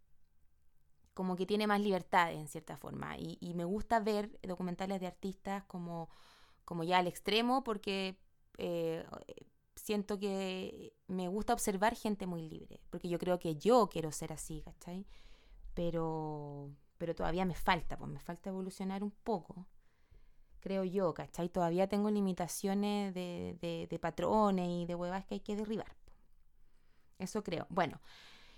[1.13, 5.65] como que tiene más libertades en cierta forma, y, me gusta ver documentales de artistas
[5.65, 6.09] como,
[6.63, 8.17] como ya al extremo, porque
[8.57, 9.05] eh,
[9.83, 14.31] siento que me gusta observar gente muy libre, porque yo creo que yo quiero ser
[14.31, 15.05] así, ¿cachai?
[15.73, 19.67] Pero, pero todavía me falta, pues me falta evolucionar un poco,
[20.61, 21.49] creo yo, ¿cachai?
[21.49, 23.57] Todavía tengo limitaciones de,
[23.89, 25.93] de, patrones y de huevas que hay que derribar.
[27.19, 27.67] Eso creo.
[27.69, 27.99] Bueno,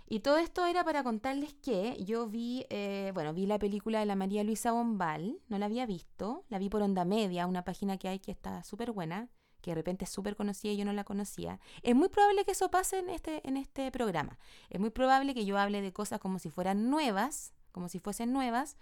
[0.07, 4.05] y todo esto era para contarles que yo vi, eh, bueno, vi la película de
[4.05, 7.97] la María Luisa Bombal, no la había visto, la vi por Onda Media, una página
[7.97, 9.31] que hay que está súper buena
[9.65, 12.51] que de repente es súper conocida y yo no la conocía, es muy probable que
[12.51, 14.37] eso pase en este, en este programa.
[14.69, 18.31] Es muy probable que yo hable de cosas como si fueran nuevas, como si fuesen
[18.31, 18.77] nuevas,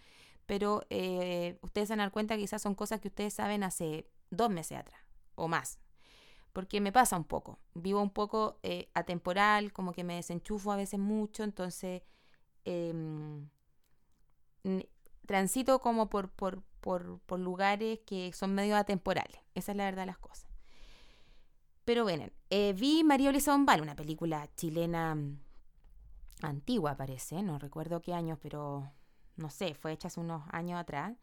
[0.46, 4.50] pero eh, ustedes se dar cuenta que quizás son cosas que ustedes saben hace dos
[4.50, 5.00] meses atrás
[5.36, 5.80] o más.
[6.52, 10.76] Porque me pasa un poco, vivo un poco eh, atemporal, como que me desenchufo a
[10.76, 12.02] veces mucho, entonces
[12.66, 13.48] em,
[15.26, 19.40] transito como por, por, por, por, lugares que son medio atemporales.
[19.56, 20.53] Esa es la verdad de las cosas.
[21.86, 25.40] Pero bueno, eh, vi María Luisa Bombal, una película chilena mm,
[26.42, 28.90] antigua parece, no recuerdo qué años, pero
[29.36, 31.14] no sé, fue hecha hace unos años atrás.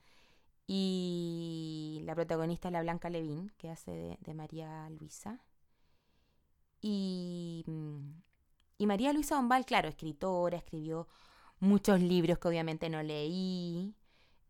[0.67, 5.41] Y la protagonista es la Blanca Levín, que hace de, María Luisa.
[6.81, 8.23] Y, mm,
[8.79, 11.09] y, María Luisa Bombal, claro, escritora, escribió
[11.59, 13.95] muchos libros que obviamente no leí,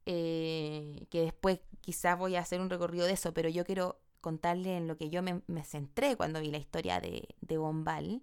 [0.06, 4.76] eh, que después quizás voy a hacer un recorrido de eso, pero yo quiero contarle
[4.76, 8.22] en lo que yo me, centré cuando vi la historia de, de Bombal,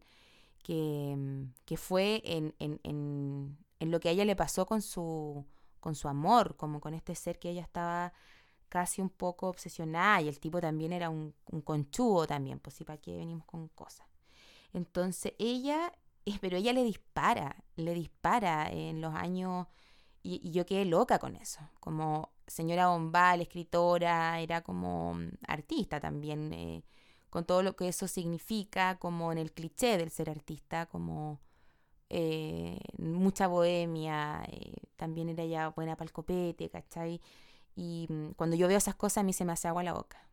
[0.63, 5.45] que, que fue en, en, en, en, lo que a ella le pasó con su,
[5.79, 8.13] con su amor, como con este ser que ella estaba
[8.69, 12.83] casi un poco obsesionada y el tipo también era un, un conchudo también, pues sí,
[12.83, 14.07] ¿para qué venimos con cosas?
[14.73, 15.93] Entonces ella,
[16.25, 19.67] eh, pero ella le dispara, le dispara en los años
[20.23, 26.53] y yo quedé loca con eso, como señora Bombal, escritora, era como mm, artista también,
[26.53, 26.83] eh,
[27.29, 31.39] con todo lo que eso significa, como en el cliché del ser artista, como
[32.09, 37.21] eh, mucha bohemia, eh, también era ya buena para copete, ¿cachai?
[37.75, 40.23] Y mm, cuando yo veo esas cosas a mí se me hace agua la boca.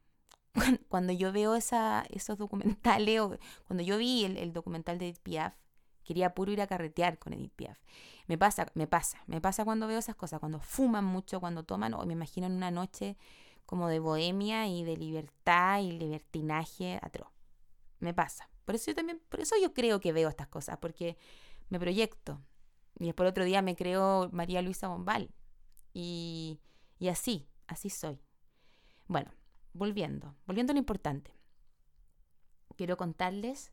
[0.89, 5.55] Cuando yo veo esa, esos documentales, o cuando yo vi el, el documental de Piaf,
[6.05, 7.79] Quería puro ir a carretear con Edith Piaf.
[8.27, 11.95] Me pasa, me pasa, me pasa cuando veo esas cosas, cuando fuman mucho, cuando toman,
[11.95, 13.17] o me imagino en una noche
[13.67, 17.29] como de bohemia y de libertad y libertinaje atroz.
[17.99, 18.49] Me pasa.
[18.65, 21.17] Por eso yo también, por eso yo creo que veo estas cosas, porque
[21.69, 22.41] me proyecto.
[22.99, 25.31] Y después otro día me creo María Luisa Bombal.
[25.93, 26.61] Y,
[26.99, 28.21] y así, así soy.
[29.07, 29.31] Bueno,
[29.73, 31.33] volviendo, volviendo a lo importante.
[32.77, 33.73] Quiero contarles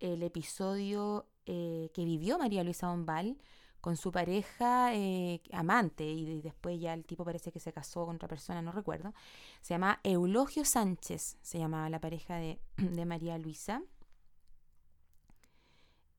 [0.00, 3.38] el episodio eh, que vivió María Luisa Bombal
[3.80, 8.16] con su pareja eh, amante y, después ya el tipo parece que se casó con
[8.16, 9.14] otra persona, no recuerdo.
[9.60, 12.58] Se llama Eulogio Sánchez, se llamaba la pareja de,
[13.06, 13.82] María Luisa.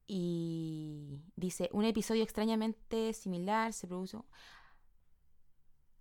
[0.07, 4.25] Y dice, un episodio extrañamente similar se produjo...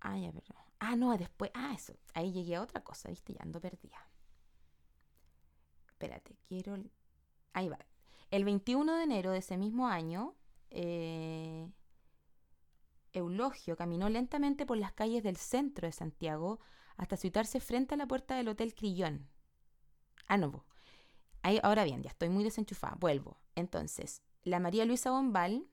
[0.00, 0.56] Ah, ya, perdón.
[0.78, 1.50] Ah, no, después...
[1.52, 1.94] Ah, eso.
[2.14, 4.08] Ahí llegué a otra cosa, viste, ya ando perdida.
[5.88, 6.78] Espérate, quiero...
[7.54, 7.78] Ahí va.
[8.30, 10.34] El 21 de enero de ese mismo año,
[10.70, 11.70] eh,
[13.12, 16.60] Eulogio caminó lentamente por las calles del centro de Santiago
[16.96, 19.28] hasta situarse frente a la puerta del Hotel Crillón.
[20.28, 20.64] Ah, no.
[21.42, 22.96] Ahí, ahora bien, ya estoy muy desenchufada.
[22.98, 23.38] Vuelvo.
[23.54, 25.66] Entonces, la María Luisa Bombal,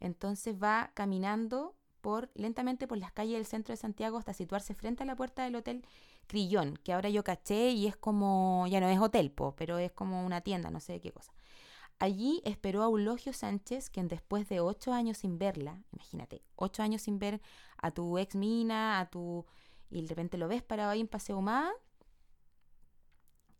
[0.00, 5.02] entonces va caminando por, lentamente por las calles del centro de Santiago hasta situarse frente
[5.02, 5.84] a la puerta del Hotel
[6.26, 10.24] Crillón, que ahora yo caché y es como, ya no es hotel, pero es como
[10.24, 11.32] una tienda, no sé qué cosa.
[11.98, 17.02] Allí esperó a Eulogio Sánchez, quien después de ocho años sin verla, imagínate, ocho años
[17.02, 17.40] sin ver
[17.78, 19.46] a tu ex mina, a tu...
[19.90, 21.72] y de repente lo ves parado ahí en Paseo Más,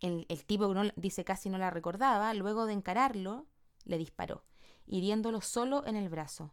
[0.00, 3.46] el, el tipo no, dice casi no la recordaba, luego de encararlo,
[3.84, 4.44] le disparó.
[4.86, 6.52] hiriéndolo solo en el brazo.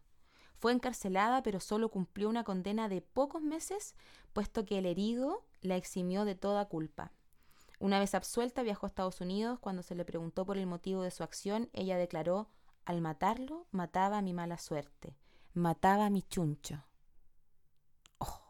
[0.58, 3.94] Fue encarcelada, pero solo cumplió una condena de pocos meses,
[4.32, 7.12] puesto que el herido la eximió de toda culpa.
[7.78, 9.58] Una vez absuelta, viajó a Estados Unidos.
[9.58, 12.48] Cuando se le preguntó por el motivo de su acción, ella declaró,
[12.84, 15.16] al matarlo, mataba mi mala suerte,
[15.54, 16.84] mataba mi chuncho.
[18.18, 18.40] Oh.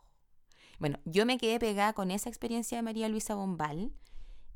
[0.78, 3.92] Bueno, yo me quedé pegada con esa experiencia de María Luisa Bombal.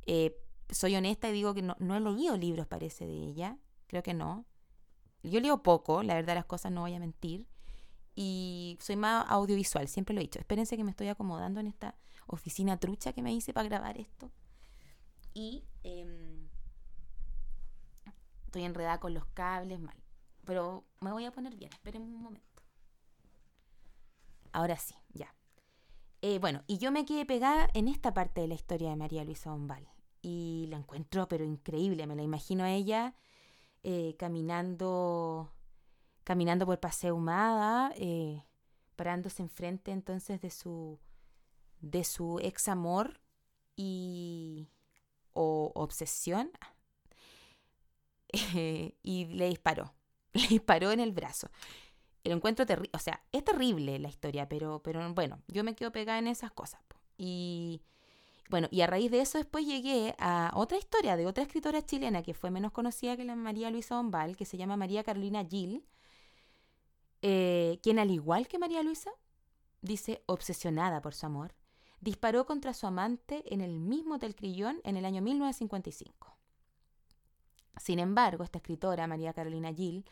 [0.06, 0.36] Eh,
[0.70, 3.58] soy honesta y digo que no, no he leído libros, parece, de ella.
[3.86, 4.44] Creo que no.
[5.22, 7.46] Yo leo poco, la verdad las cosas no voy a mentir.
[8.14, 10.40] Y soy más audiovisual, siempre lo he dicho.
[10.40, 11.94] Espérense que me estoy acomodando en esta
[12.26, 14.30] oficina trucha que me hice para grabar esto.
[15.38, 16.48] Y em,
[18.46, 19.96] estoy enredada con los cables mal.
[20.44, 22.60] Pero me voy a poner bien, esperen un momento.
[24.50, 25.32] Ahora sí, ya.
[26.22, 29.22] Eh, bueno, y yo me quedé pegada en esta parte de la historia de María
[29.22, 29.86] Luisa Bombal.
[30.22, 32.08] Y la encuentro, pero increíble.
[32.08, 33.14] Me la imagino a ella
[33.84, 35.52] eh, caminando,
[36.24, 38.42] caminando por Paseo Humada, eh,
[38.96, 40.98] parándose enfrente entonces de su,
[41.80, 43.20] de su ex amor
[43.76, 44.68] y,
[45.32, 46.50] o obsesión
[49.02, 49.94] y le disparó.
[50.34, 51.50] Le disparó en el brazo.
[52.22, 55.90] El encuentro terrible, o sea, es terrible la historia, pero, pero bueno, yo me quedo
[55.90, 56.80] pegada en esas cosas.
[57.16, 57.80] Y
[58.50, 62.22] bueno, y a raíz de eso después llegué a otra historia de otra escritora chilena
[62.22, 65.84] que fue menos conocida que la María Luisa Bombal, que se llama María Carolina Gil,
[67.22, 69.10] eh, quien al igual que María Luisa,
[69.82, 71.54] dice obsesionada por su amor,
[72.00, 76.36] disparó contra su amante en el mismo Hotel Crillón en el año 1955.
[77.76, 80.04] Sin embargo, esta escritora, María Carolina Gil,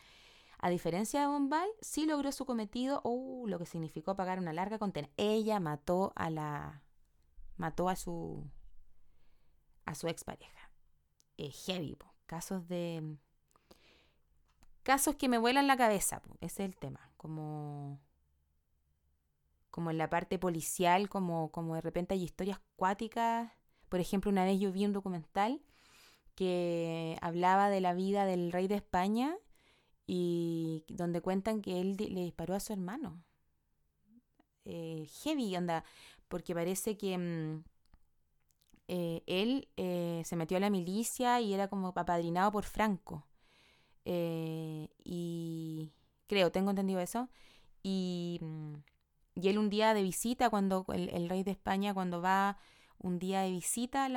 [0.59, 4.53] a diferencia de Bombal, sí logró su cometido, o uh, lo que significó pagar una
[4.53, 5.09] larga condena.
[5.17, 6.81] Ella mató a la
[7.57, 8.49] mató a su
[9.85, 10.71] a su expareja.
[11.37, 13.17] Es heavy, casos de
[14.83, 17.99] casos que me vuelan la cabeza, ese es el tema, como
[19.77, 23.51] como en la parte policial, como, como de repente hay historias cuáticas.
[23.89, 25.61] Por ejemplo, una vez yo vi un documental
[26.33, 29.37] que hablaba de la vida del rey de España
[30.07, 33.23] y donde cuentan que él le disparó a su hermano.
[34.65, 35.83] Eh, heavy, onda,
[36.27, 37.63] porque parece que mm,
[38.87, 43.27] eh, él eh, se metió a la milicia y era como apadrinado por Franco.
[45.03, 45.91] y
[46.25, 47.29] creo, tengo entendido eso.
[47.83, 48.73] Y mm,
[49.37, 52.57] y él un día de visita, cuando el, rey de España, cuando va
[52.97, 54.07] un día de visita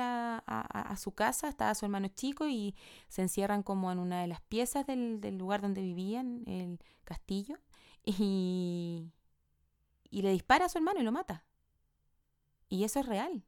[0.47, 2.75] a, su casa, estaba su hermano chico y
[3.07, 7.59] se encierran como en una de las piezas del, lugar donde vivían, el castillo,
[8.03, 9.11] y,
[10.09, 11.45] y le dispara a su hermano y lo mata.
[12.67, 13.43] Y eso es real.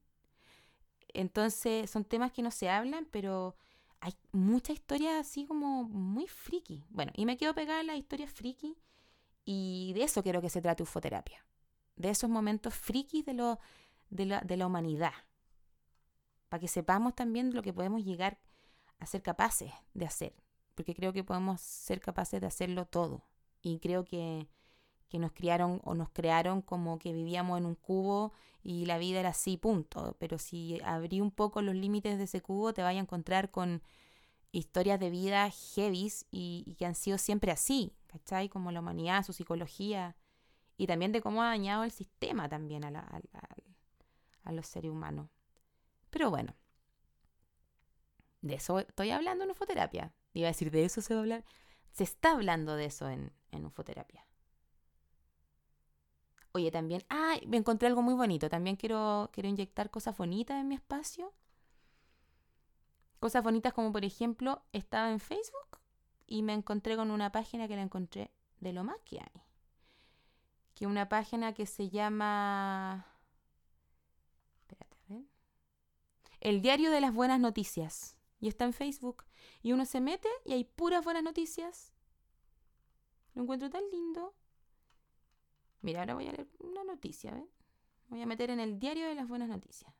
[1.07, 3.55] Entonces son temas que no se hablan, pero
[3.99, 6.85] hay mucha historia así como muy friki.
[6.89, 8.77] Bueno, y me quedo pegada en las historias friki
[9.43, 11.43] y de eso quiero que se trate ufoterapia
[11.95, 13.59] de esos momentos frikis de, lo,
[14.09, 15.13] de, la, de la humanidad,
[16.49, 18.39] para que sepamos también lo que podemos llegar
[18.99, 20.33] a ser capaces de hacer,
[20.75, 23.23] porque creo que podemos ser capaces de hacerlo todo.
[23.61, 24.47] Y creo que,
[25.09, 29.19] que nos criaron o nos crearon como que vivíamos en un cubo y la vida
[29.19, 30.15] era así, punto.
[30.19, 33.83] Pero si abrí un poco los límites de ese cubo, te vas a encontrar con
[34.51, 38.49] historias de vida heavies y, y, que han sido siempre así, ¿cachai?
[38.49, 40.15] Como la humanidad, su psicología,
[40.77, 43.21] y también de cómo ha dañado el sistema también a,
[44.43, 45.29] a, los seres humanos.
[46.09, 46.55] Pero bueno,
[48.41, 50.13] de eso estoy hablando en ufoterapia.
[50.33, 51.45] Iba a decir, de eso se va a hablar.
[51.91, 54.25] Se está hablando de eso en, en ufoterapia.
[56.51, 58.49] Oye, también, ah, me encontré algo muy bonito.
[58.49, 61.33] También quiero, quiero inyectar cosas bonitas en mi espacio.
[63.19, 65.79] Cosas bonitas como, por ejemplo, estaba en Facebook
[66.27, 69.42] y me encontré con una página que la encontré de lo más que hay
[70.75, 73.05] que una página que se llama...
[74.61, 75.23] Espérate, a ver.
[76.41, 78.17] El Diario de las Buenas Noticias.
[78.39, 79.23] Y está en Facebook.
[79.61, 81.93] Y uno se mete y hay puras buenas noticias.
[83.35, 84.35] Lo encuentro tan lindo.
[85.81, 87.49] Mira, ahora voy a leer una noticia, ¿ven?
[88.09, 89.93] Voy a meter en el Diario de las Buenas Noticias.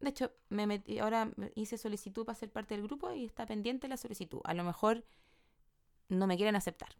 [0.00, 3.88] De hecho, me metí, ahora hice solicitud para ser parte del grupo y está pendiente
[3.88, 4.40] la solicitud.
[4.44, 5.04] A lo mejor
[6.08, 6.96] no me quieren aceptar.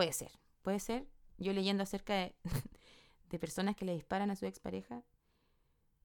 [0.00, 0.32] Puede ser,
[0.62, 1.06] puede ser.
[1.36, 2.14] Yo leyendo acerca
[3.28, 5.02] de, personas que le disparan a su expareja.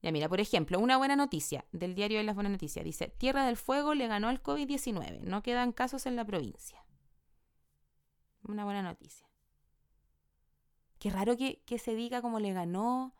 [0.02, 2.84] Ya mira, por ejemplo, una buena noticia del diario de las buenas noticias.
[2.84, 5.20] Dice, Tierra del Fuego le ganó al COVID-19.
[5.20, 6.84] No quedan casos en la provincia.
[8.42, 9.26] Una buena noticia.
[10.98, 13.14] Qué raro que, se diga cómo le ganó.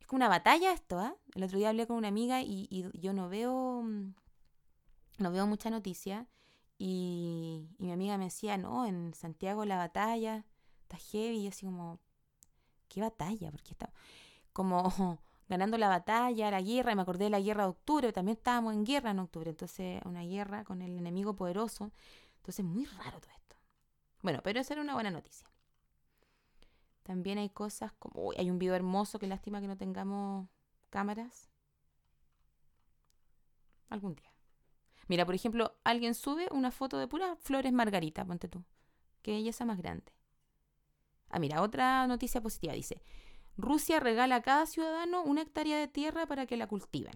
[0.00, 1.14] Es como una batalla esto, ¿ah?
[1.36, 4.12] El otro día hablé con una amiga y, y yo no veo, mm,
[5.18, 6.26] no veo mucha noticia
[6.84, 10.44] Y, mi amiga me decía, no, en Santiago la batalla
[10.82, 11.42] está heavy.
[11.42, 12.00] Y así como,
[12.88, 13.52] ¿qué batalla?
[13.52, 13.92] Porque está
[14.52, 14.82] como
[15.48, 18.74] ganando la batalla, la guerra, y me acordé de la guerra de octubre, también estábamos
[18.74, 21.92] en guerra en octubre, entonces una guerra con el enemigo poderoso.
[22.38, 23.56] Entonces, muy raro todo esto.
[24.22, 25.46] Bueno, pero esa era una buena noticia.
[27.04, 30.48] También hay cosas como, uy, hay un video hermoso, qué lástima que no tengamos
[30.90, 31.48] cámaras.
[33.88, 34.31] Algún día.
[35.08, 38.64] Mira, por ejemplo, alguien sube una foto de puras flores margarita, ponte tú.
[39.22, 40.12] Que ella es más grande.
[41.28, 42.74] Ah, mira, otra noticia positiva.
[42.74, 43.02] Dice,
[43.56, 47.14] Rusia regala a cada ciudadano una hectárea de tierra para que la cultiven.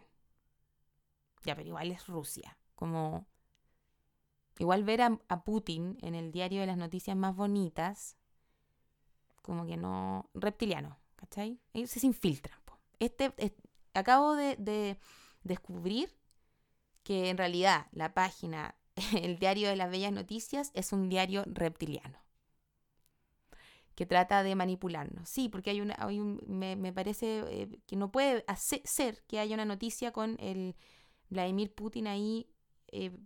[1.45, 2.57] Ya, pero igual es Rusia.
[2.75, 3.27] Como...
[4.59, 8.17] Igual ver a, Putin en el diario de las noticias más bonitas,
[9.43, 10.31] como que no...
[10.33, 11.61] Reptiliano, ¿cachai?
[11.75, 12.59] Ellos se infiltran.
[12.99, 13.35] Este,
[13.93, 14.99] acabo de
[15.43, 16.17] descubrir
[17.07, 18.75] que en realidad la página,
[19.23, 22.19] el diario de las bellas noticias, es un diario reptiliano
[23.95, 25.27] que trata de manipularnos.
[25.27, 29.23] Sí, porque hay una, hay un, me, me, parece eh, que no puede hacer, ser
[29.29, 30.75] que haya una noticia con el
[31.31, 32.51] Vladimir Putin ahí
[32.89, 33.17] eh,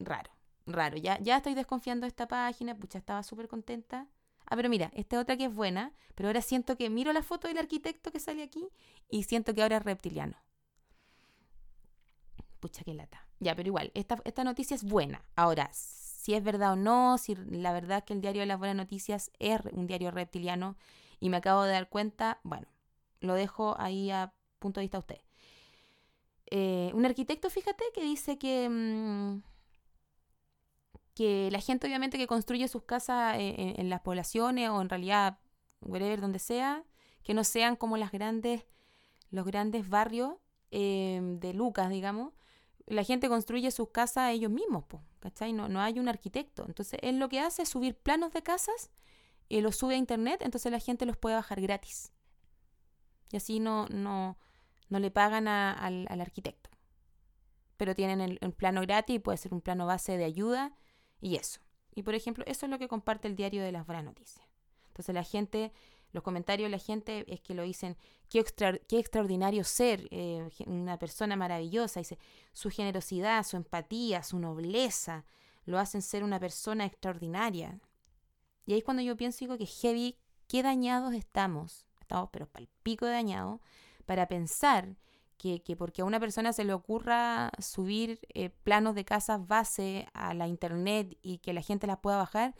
[0.00, 0.32] raro,
[0.66, 0.98] raro.
[0.98, 4.08] Ya, ya estoy desconfiando de esta página, pucha, estaba súper contenta.
[4.46, 7.46] Ah, pero mira, esta otra que es buena, pero ahora siento que miro la foto
[7.46, 8.68] del arquitecto que sale aquí
[9.08, 10.36] y siento que ahora es reptiliano.
[12.60, 13.27] Pucha, qué lata.
[13.40, 15.22] Ya, pero igual, esta, esta noticia es buena.
[15.36, 18.58] Ahora, si es verdad o no, si la verdad es que el diario de las
[18.58, 20.76] buenas noticias es un diario reptiliano
[21.20, 22.66] y me acabo de dar cuenta, bueno,
[23.20, 25.20] lo dejo ahí a punto de vista a usted.
[26.50, 29.42] Eh, un arquitecto, fíjate, que dice que, mm,
[31.14, 35.38] que la gente obviamente que construye sus casas en, las poblaciones o en realidad,
[35.80, 36.84] wherever, donde sea,
[37.22, 38.66] que no sean como las grandes,
[39.30, 40.34] los grandes barrios
[40.70, 42.32] eh, de Lucas, digamos,
[42.88, 44.84] la gente construye sus casas ellos mismos,
[45.20, 45.52] ¿cachai?
[45.52, 46.64] No, no hay un arquitecto.
[46.66, 48.90] Entonces, él lo que hace es subir planos de casas
[49.48, 52.12] y los sube a internet, entonces la gente los puede bajar gratis.
[53.30, 54.38] Y así no, no,
[54.88, 56.70] no le pagan al, arquitecto.
[57.76, 60.74] Pero tienen el, el, plano gratis, puede ser un plano base de ayuda
[61.20, 61.60] y eso.
[61.94, 64.44] Y por ejemplo, eso es lo que comparte el diario de las buenas noticias.
[64.88, 65.72] Entonces la gente
[66.12, 67.96] los comentarios de la gente es que lo dicen,
[68.28, 68.44] qué,
[68.88, 72.18] qué extraordinario ser, eh, una persona maravillosa, dice,
[72.52, 75.24] su generosidad, su empatía, su nobleza,
[75.64, 77.78] lo hacen ser una persona extraordinaria.
[78.64, 80.16] Y ahí es cuando yo pienso, digo, que heavy,
[80.46, 83.60] qué dañados estamos, estamos pero para el pico de dañados,
[84.06, 84.96] para pensar
[85.36, 90.08] que, que, porque a una persona se le ocurra subir eh, planos de casas base
[90.14, 92.54] a la internet y que la gente las pueda bajar,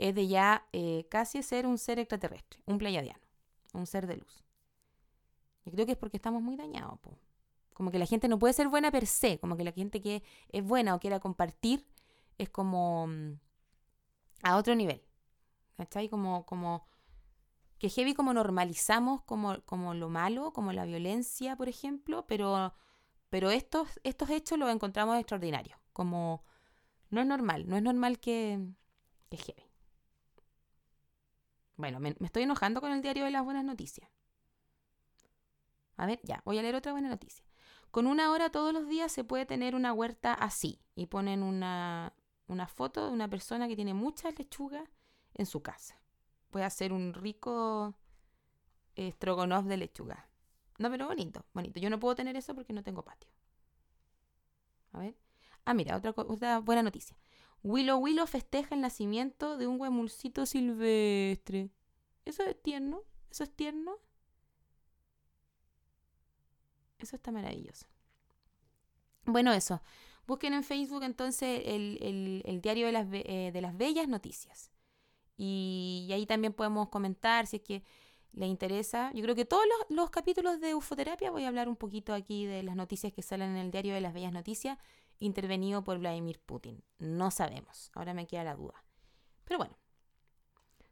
[0.00, 3.20] es de ya eh, casi ser un ser extraterrestre, un pleiadiano,
[3.74, 4.42] un ser de luz.
[5.66, 6.98] Yo creo que es porque estamos muy dañados.
[7.74, 10.22] Como que la gente no puede ser buena per se, como que la gente que
[10.48, 11.86] es buena o quiera compartir
[12.38, 13.38] es como mm,
[14.42, 15.02] a otro nivel.
[15.76, 16.08] ¿Cachai?
[16.08, 16.86] Como, como
[17.78, 19.54] que heavy como normalizamos como,
[19.94, 22.72] lo malo, como la violencia, por ejemplo, pero,
[23.50, 25.78] estos hechos los encontramos extraordinarios.
[25.92, 26.42] Como
[27.10, 28.66] no es normal, no es normal que,
[29.28, 29.69] que heavy.
[31.80, 34.08] Bueno, me, estoy enojando con el diario de las buenas noticias.
[35.96, 37.44] A ver, ya, voy a leer otra buena noticia.
[37.90, 40.80] Con una hora todos los días se puede tener una huerta así.
[40.94, 42.12] Y ponen una,
[42.46, 44.88] una foto de una persona que tiene muchas lechugas
[45.34, 46.00] en su casa.
[46.50, 47.94] Puede hacer un rico
[48.94, 50.28] estrogonoff de lechuga.
[50.78, 51.80] No, pero bonito, bonito.
[51.80, 53.30] Yo no puedo tener eso porque no tengo patio.
[54.92, 55.16] A ver.
[55.64, 57.16] Ah, mira, otra, otra buena noticia.
[57.62, 61.70] Willow Willow festeja el nacimiento de un huemulcito silvestre.
[62.24, 63.98] Eso es tierno, eso es tierno.
[66.98, 67.86] Eso está maravilloso.
[69.24, 69.82] Bueno, eso.
[70.26, 74.70] Busquen en Facebook entonces el, diario de las, eh, de las bellas noticias.
[75.36, 77.82] Y, ahí también podemos comentar si es que
[78.32, 79.10] les interesa.
[79.14, 82.44] Yo creo que todos los, los capítulos de Ufoterapia voy a hablar un poquito aquí
[82.44, 84.78] de las noticias que salen en el diario de las bellas noticias
[85.20, 86.82] intervenido por Vladimir Putin.
[86.98, 87.90] No sabemos.
[87.94, 88.84] Ahora me queda la duda.
[89.44, 89.76] Pero bueno.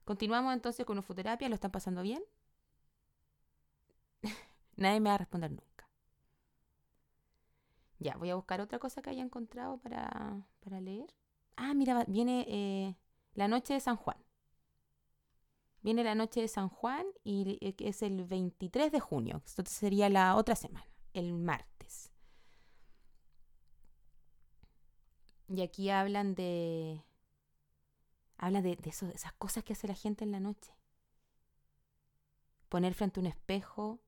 [0.05, 1.49] Continuamos entonces con ufoterapia.
[1.49, 2.23] ¿Lo están pasando bien?
[4.77, 5.89] Nadie me va a responder nunca.
[7.99, 11.13] Ya, voy a buscar otra cosa que haya encontrado para, para leer.
[11.57, 12.97] Ah, mira, viene eh,
[13.35, 14.17] la noche de San Juan.
[15.83, 19.43] Viene la noche de San Juan y eh, es el 23 de junio.
[19.45, 22.13] Esto sería la otra semana, el martes.
[25.49, 27.03] Y aquí hablan de.
[28.37, 30.73] Habla de, eso, esas cosas que hace la gente en la noche.
[32.69, 33.99] Poner frente a un espejo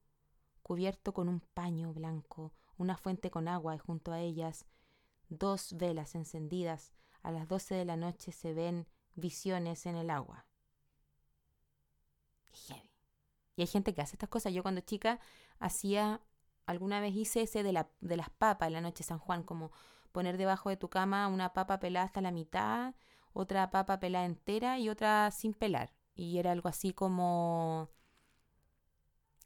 [0.62, 4.66] cubierto con un paño blanco, una fuente con agua y junto a ellas
[5.30, 10.47] dos velas encendidas, a las 12 de la noche se ven visiones en el agua.
[13.57, 14.53] Y hay gente que hace estas cosas.
[14.53, 15.20] Yo cuando chica
[15.59, 16.20] hacía,
[16.66, 19.43] alguna vez hice ese de, la, de las papas en la noche de San Juan,
[19.43, 19.70] como
[20.13, 22.95] poner debajo de tu cama una papa pelada hasta la mitad,
[23.33, 25.93] otra papa pelada entera y otra sin pelar.
[26.15, 27.89] Y era algo así como...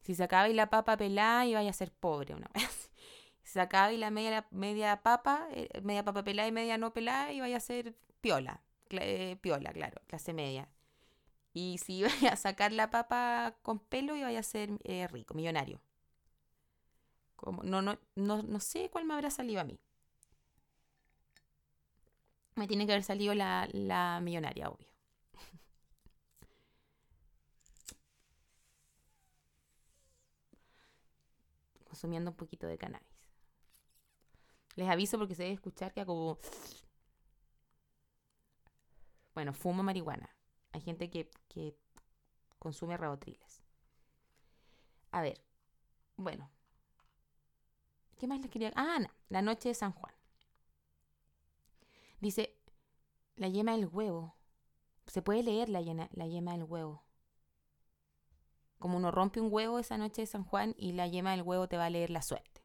[0.02, 2.90] Si sacabais la papa pelada iba a ser pobre una vez.
[3.44, 7.44] Si sacabais la media, media papa, eh, media papa pelada y media no pelada, iba
[7.46, 8.62] a ser piola.
[8.90, 10.68] Eh, piola, claro, clase media.
[11.52, 15.80] Y si iba a sacar la papa con pelo, iba a ser eh, rico, millonario.
[17.36, 19.78] Como, no, no, no, no sé cuál me habrá salido a mí.
[22.56, 24.88] Me tiene que haber salido la, la millonaria, obvio.
[31.88, 33.08] Consumiendo un poquito de cannabis.
[34.76, 36.38] Les aviso porque se debe escuchar que como...
[39.34, 40.30] Bueno, fumo marihuana.
[40.72, 41.76] Hay gente que, que
[42.58, 43.62] consume rabotriles.
[45.12, 45.40] A ver,
[46.16, 46.50] bueno.
[48.18, 48.72] ¿Qué más les quería?
[48.74, 50.12] Ah, no, la noche de San Juan.
[52.24, 52.56] Dice,
[53.36, 54.34] la yema del huevo.
[55.06, 57.04] Se puede leer la, la yema del huevo.
[58.78, 61.68] Como uno rompe un huevo esa noche de San Juan y la yema del huevo
[61.68, 62.62] te va a leer la suerte.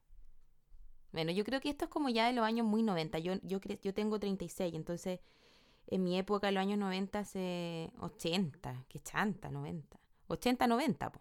[1.11, 3.19] Bueno, yo creo que esto es como ya de los años muy 90.
[3.19, 5.19] Yo, yo, yo tengo 36, entonces
[5.87, 9.99] en mi época, en los años 90, hace 80, qué chanta, 90.
[10.27, 11.11] 80, 90,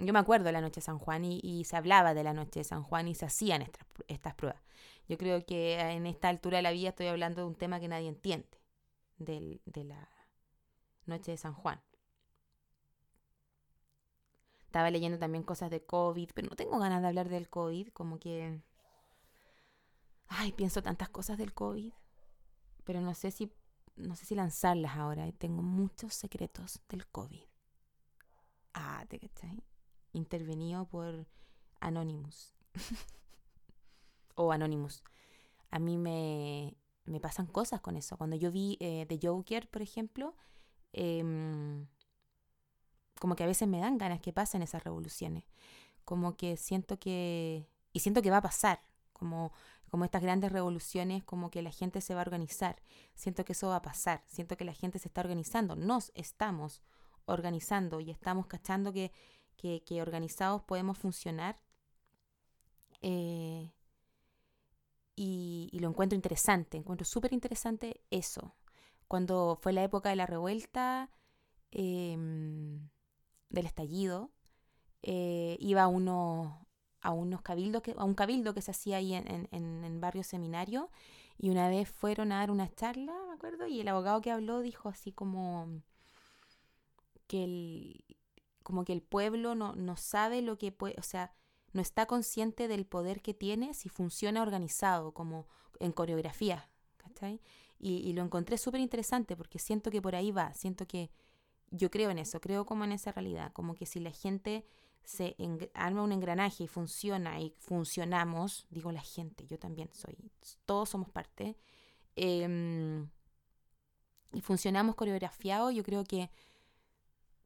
[0.00, 2.60] yo me acuerdo de la noche de San Juan y, se hablaba de la noche
[2.60, 4.60] de San Juan y se hacían estas, estas pruebas.
[5.08, 7.88] Yo creo que en esta altura de la vida estoy hablando de un tema que
[7.88, 8.48] nadie entiende,
[9.18, 10.08] del, de la
[11.06, 11.82] noche de San Juan.
[14.66, 18.18] Estaba leyendo también cosas de COVID, pero no tengo ganas de hablar del COVID, como
[18.20, 18.60] que...
[20.28, 21.92] Ay, pienso tantas cosas del COVID
[22.84, 23.52] pero no sé si
[23.94, 25.30] no sé si lanzarlas ahora.
[25.32, 27.44] Tengo muchos secretos del COVID.
[28.74, 29.62] Ah, ¿te cachai?
[30.12, 31.28] Intervenido por
[31.80, 32.54] Anonymous.
[34.40, 35.02] o Anonymous.
[35.70, 38.16] A mí me, me pasan cosas con eso.
[38.16, 40.34] Cuando yo vi eh, The Joker, por ejemplo,
[40.92, 41.86] em,
[43.20, 45.44] como que a veces me dan ganas que pasen esas revoluciones.
[46.04, 47.68] Como que siento que...
[47.92, 48.80] Y siento que va a pasar.
[49.12, 49.52] Como
[49.90, 52.80] como estas grandes revoluciones, como que la gente se va a organizar.
[53.14, 56.80] Siento que eso va a pasar, siento que la gente se está organizando, nos estamos
[57.26, 59.12] organizando y estamos cachando que,
[59.56, 61.60] que, organizados podemos funcionar.
[63.02, 63.72] Eh,
[65.16, 68.54] y, lo encuentro interesante, encuentro súper interesante eso.
[69.08, 71.10] Cuando fue la época de la revuelta,
[71.70, 72.88] em,
[73.50, 74.30] del estallido,
[75.02, 76.66] eh, iba uno
[77.02, 80.90] a unos cabildos a un cabildo que se hacía ahí en, en, en, barrio seminario
[81.38, 84.60] y una vez fueron a dar una charla, me acuerdo, y el abogado que habló
[84.60, 85.82] dijo así como
[87.26, 88.04] que el,
[88.62, 91.32] como que el pueblo no, no sabe lo que puede, o sea,
[91.72, 95.46] no está consciente del poder que tiene si funciona organizado, como
[95.78, 96.68] en coreografía,
[97.78, 101.10] y lo encontré súper interesante porque siento que por ahí va, siento que
[101.70, 104.66] yo creo en eso, creo como en esa realidad, como que si la gente
[105.04, 105.36] se
[105.74, 110.16] arma un engranaje y funciona y funcionamos, digo la gente, yo también soy,
[110.66, 111.56] todos somos parte,
[112.16, 113.08] em,
[114.32, 116.30] y funcionamos coreografiado, yo creo que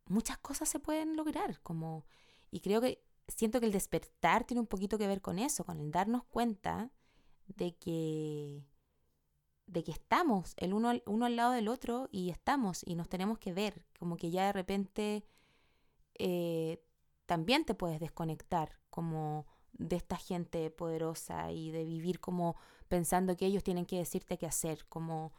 [0.06, 2.04] muchas cosas se pueden lograr, como,
[2.50, 5.80] y creo que siento que el despertar tiene un poquito que ver con eso, con
[5.80, 6.90] el darnos cuenta
[7.46, 8.64] de que
[9.66, 13.38] de que estamos el uno, uno al lado del otro y estamos y nos tenemos
[13.38, 15.24] que ver, como que ya de repente
[16.18, 16.82] eh,
[17.26, 22.56] también te puedes desconectar como de esta gente poderosa y de vivir como
[22.88, 25.32] pensando que ellos tienen que decirte qué hacer, como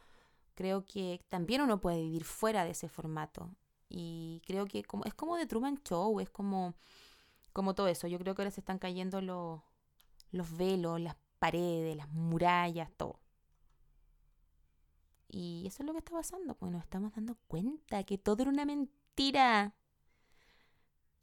[0.54, 3.50] creo que también uno puede vivir fuera de ese formato.
[3.88, 6.74] Y creo que como es como de Truman Show, es como
[7.56, 9.62] como todo eso, yo creo que ahora se están cayendo los
[10.30, 13.18] los velos, las paredes, las murallas, todo.
[15.26, 18.50] Y eso es lo que está pasando, pues nos estamos dando cuenta que todo era
[18.50, 19.74] una mentira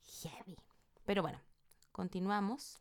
[0.02, 0.58] heavy.
[1.06, 1.40] Pero bueno,
[1.92, 2.80] continuamos.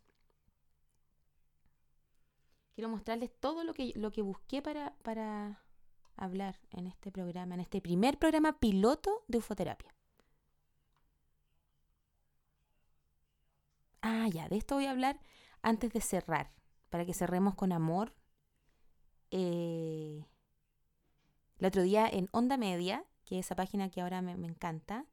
[2.75, 5.63] Quiero mostrarles todo lo que, lo que busqué para, para
[6.17, 9.95] hablar en este programa, en este primer programa piloto de ufoterapia.
[14.03, 15.21] Ah, ya, de esto voy a hablar
[15.63, 16.53] antes de cerrar,
[16.91, 18.15] para que cerremos con amor.
[19.31, 20.25] Eh,
[21.59, 25.07] el otro día en Onda Media, que es esa página que ahora me, me encanta,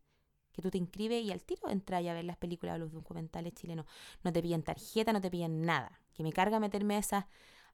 [0.52, 3.54] que tú te inscribes y al tiro entras a ver las películas o los documentales
[3.54, 3.86] chilenos.
[4.24, 6.02] No te piden tarjeta, no te piden nada.
[6.14, 7.26] Que me carga meterme a esas,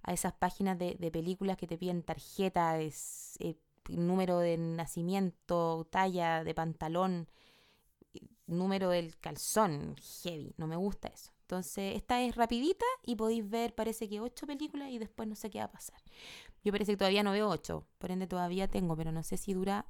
[0.03, 2.91] a esas páginas de, películas que te piden tarjeta, eh,
[3.89, 7.29] número de nacimiento, talla de pantalón,
[8.47, 11.31] número del calzón, heavy, no me gusta eso.
[11.41, 15.49] Entonces, esta es rapidita y podéis ver, parece que ocho películas y después no sé
[15.49, 16.01] qué va a pasar.
[16.63, 19.53] Yo parece que todavía no veo ocho, por ende todavía tengo, pero no sé si
[19.53, 19.85] dura,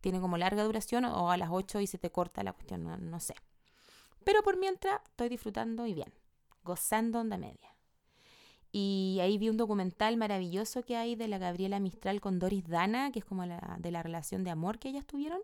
[0.00, 2.96] tiene como larga duración o a las ocho y se te corta la cuestión, no,
[2.96, 3.34] no sé.
[4.24, 6.12] Pero por mientras estoy disfrutando y bien,
[6.64, 7.76] gozando onda media.
[8.72, 13.10] Y ahí vi un documental maravilloso que hay de la Gabriela Mistral con Doris Dana,
[13.10, 15.40] que es como la, de la relación de amor que ellas tuvieron.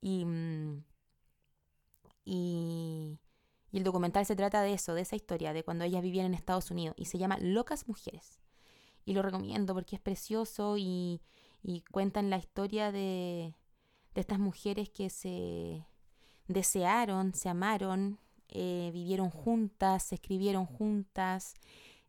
[0.00, 0.84] Y, mm,
[2.24, 3.18] y,
[3.72, 6.70] el documental se trata de eso, de esa historia, de cuando ellas vivían en Estados
[6.70, 6.96] Unidos.
[6.98, 8.40] Y se llama Locas Mujeres.
[9.04, 11.20] Y lo recomiendo porque es precioso y,
[11.90, 13.54] cuentan la historia de,
[14.14, 15.84] de estas mujeres que se
[16.46, 21.54] desearon, se amaron, eh, vivieron juntas, se escribieron juntas.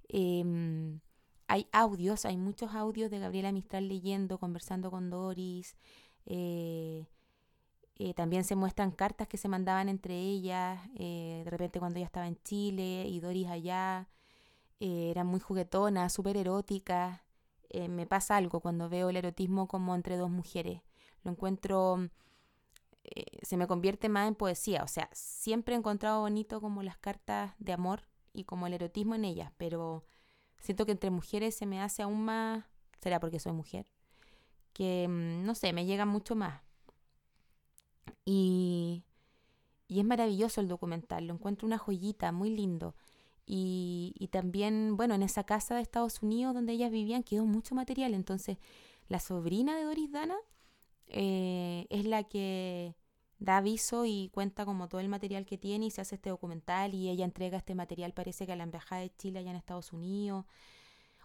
[0.07, 0.99] Em,
[1.47, 5.75] hay audios, hay muchos audios de Gabriela Mistral leyendo, conversando con Doris.
[6.25, 7.05] Eh,
[7.99, 12.27] eh, también se muestran cartas que se mandaban entre ellas, de repente cuando ella estaba
[12.27, 14.09] en Chile y Doris allá.
[14.79, 17.21] eran muy juguetonas, súper eróticas.
[17.89, 20.81] me pasa algo cuando veo el erotismo como entre dos mujeres.
[21.23, 22.09] Lo encuentro,
[23.43, 24.83] se me convierte más en poesía.
[24.83, 29.15] O sea, siempre he encontrado bonito como las cartas de amor y como el erotismo
[29.15, 30.05] en ellas, pero
[30.59, 32.65] siento que entre mujeres se me hace aún más,
[33.01, 33.91] será porque soy mujer,
[34.73, 36.61] que mm, no sé, me llega mucho más.
[38.25, 39.03] Y,
[39.87, 42.95] y es maravilloso el documental, lo encuentro una joyita, muy lindo.
[43.45, 47.73] Y, y, también, bueno, en esa casa de Estados Unidos donde ellas vivían quedó mucho
[47.73, 48.13] material.
[48.13, 48.57] Entonces,
[49.07, 50.35] la sobrina de Doris Dana
[51.07, 52.95] eh, es la que
[53.39, 56.93] da aviso y cuenta como todo el material que tiene y se hace este documental
[56.93, 59.93] y ella entrega este material parece que a la Embajada de Chile allá en Estados
[59.93, 60.45] Unidos.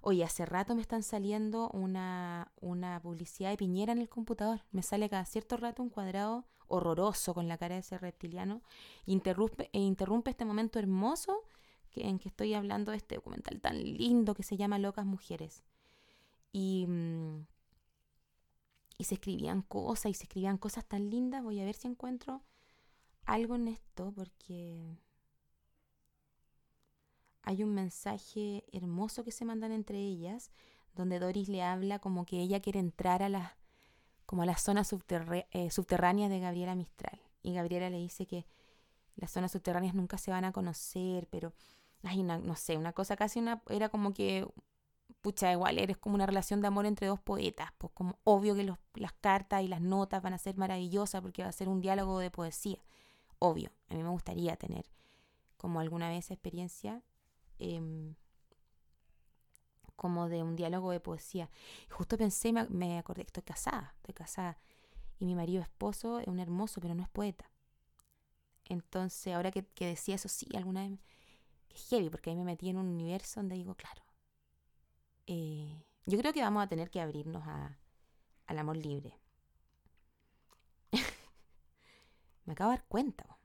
[0.01, 4.61] Oye, hace rato me están saliendo una, una publicidad de Piñera en el computador.
[4.71, 8.63] Me sale cada cierto rato un cuadrado horroroso con la cara de ese reptiliano
[9.07, 11.43] interrumpe, e interrumpe este momento hermoso
[11.91, 15.63] que, en que estoy hablando de este documental tan lindo que se llama Locas Mujeres.
[16.53, 17.47] Y, mm,
[18.99, 21.43] y se escribían cosas y se escribían cosas tan lindas.
[21.43, 22.43] Voy a ver si encuentro
[23.27, 24.97] algo en esto porque
[27.43, 30.51] hay un mensaje hermoso que se mandan entre ellas
[30.95, 33.53] donde Doris le habla como que ella quiere entrar a las
[34.27, 34.95] como a las zonas
[35.53, 37.21] eh, subterráneas de Gabriela Mistral.
[37.43, 38.47] Y Gabriela le dice que
[39.17, 41.53] las zonas subterráneas nunca se van a conocer pero
[42.03, 44.45] hay una no sé una cosa casi una era como que
[45.21, 48.71] pucha, igual eres como una relación de amor entre dos poetas, pues como obvio que
[48.95, 52.19] las cartas y las notas van a ser maravillosas porque va a ser un diálogo
[52.19, 52.79] de poesía,
[53.39, 54.85] obvio, a mí me gustaría tener
[55.57, 57.03] como alguna vez experiencia
[57.59, 58.15] em,
[59.97, 61.51] como de un diálogo de poesía.
[61.89, 64.59] Y justo pensé, me, me acordé, estoy casada, estoy casada,
[65.19, 67.51] y mi marido esposo es un hermoso, pero no es poeta.
[68.67, 70.99] Entonces, ahora que, que decía eso, sí, alguna vez,
[71.69, 74.03] que heavy, porque ahí me metí en un universo donde digo, claro,
[75.27, 77.43] eh, yo creo que vamos a tener que abrirnos
[78.47, 79.19] al amor libre.
[82.45, 83.39] Me acabo de dar cuenta.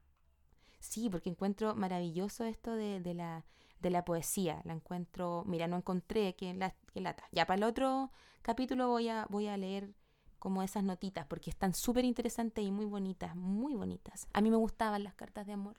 [0.79, 3.45] Sí, porque encuentro maravilloso esto de, la,
[3.79, 4.61] de la poesía.
[4.65, 7.23] La encuentro, mira, no encontré que, la, que lata.
[7.31, 8.11] Ya para el otro
[8.41, 9.93] capítulo voy a, voy a leer
[10.39, 14.27] como esas notitas, porque están súper interesantes y muy bonitas, muy bonitas.
[14.33, 15.77] A mí me gustaban las cartas de amor.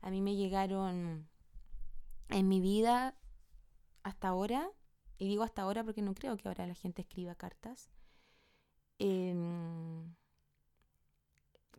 [0.00, 1.28] A mí me llegaron
[2.28, 3.16] en mi vida
[4.02, 4.70] hasta ahora,
[5.18, 7.90] y digo hasta ahora porque no creo que ahora la gente escriba cartas,
[8.98, 10.14] em,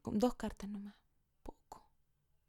[0.06, 0.96] dos cartas nomás,
[1.44, 1.90] poco.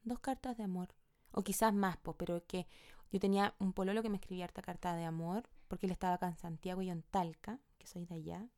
[0.02, 0.94] Dos cartas de amor.
[1.34, 2.66] O quizás más, pero es que
[3.10, 6.28] yo tenía un pololo que me escribía harta carta de amor, porque él estaba acá
[6.28, 8.48] en Santiago y yo en Talca, que soy de allá.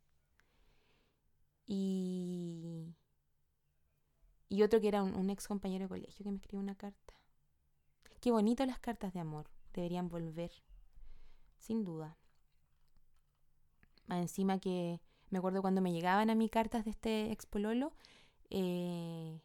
[1.66, 2.94] Y,
[4.48, 7.14] y otro que era un, un ex compañero de colegio que me escribió una carta.
[8.20, 10.52] Qué bonito las cartas de amor, deberían volver
[11.58, 12.16] sin duda.
[14.06, 15.00] Más encima que
[15.30, 17.92] me acuerdo cuando me llegaban a mí cartas de este expololo,
[18.50, 19.40] eh,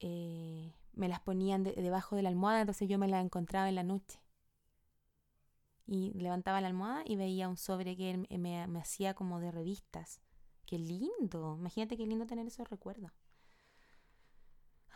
[0.00, 3.84] eh, me las ponían debajo de la almohada, entonces yo me las encontraba en la
[3.84, 4.20] noche.
[5.86, 10.20] Y levantaba la almohada y veía un sobre que me, me hacía como de revistas.
[10.66, 11.56] Qué lindo.
[11.58, 13.12] Imagínate qué lindo tener esos recuerdos.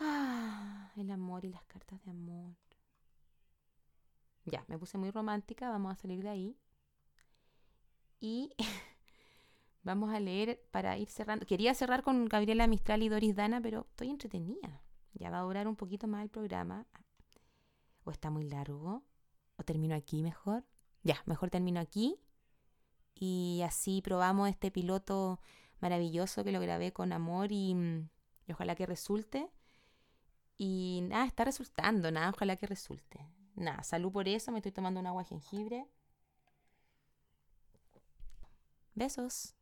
[0.01, 2.57] Ah, el amor y las cartas de amor.
[4.45, 6.59] Ya, me puse muy romántica, vamos a salir de ahí.
[8.21, 8.55] Y
[9.83, 11.47] vamos a leer para ir cerrando.
[11.47, 14.83] Quería cerrar con Gabriela Mistral y Doris Dana, pero estoy entretenida.
[15.15, 16.87] Ya va a durar un poquito más el programa.
[18.05, 19.03] O está muy largo.
[19.57, 20.65] ¿O termino aquí mejor?
[21.03, 22.19] Ya, mejor termino aquí.
[23.15, 25.41] Y así probamos este piloto
[25.81, 27.77] maravilloso que lo grabé con amor y,
[28.51, 29.51] ojalá que resulte.
[30.57, 33.27] Y nada, está resultando, nada, ojalá que resulte.
[33.55, 35.87] Nada, salud por eso, me estoy tomando un agua de jengibre.
[38.95, 39.55] Besos.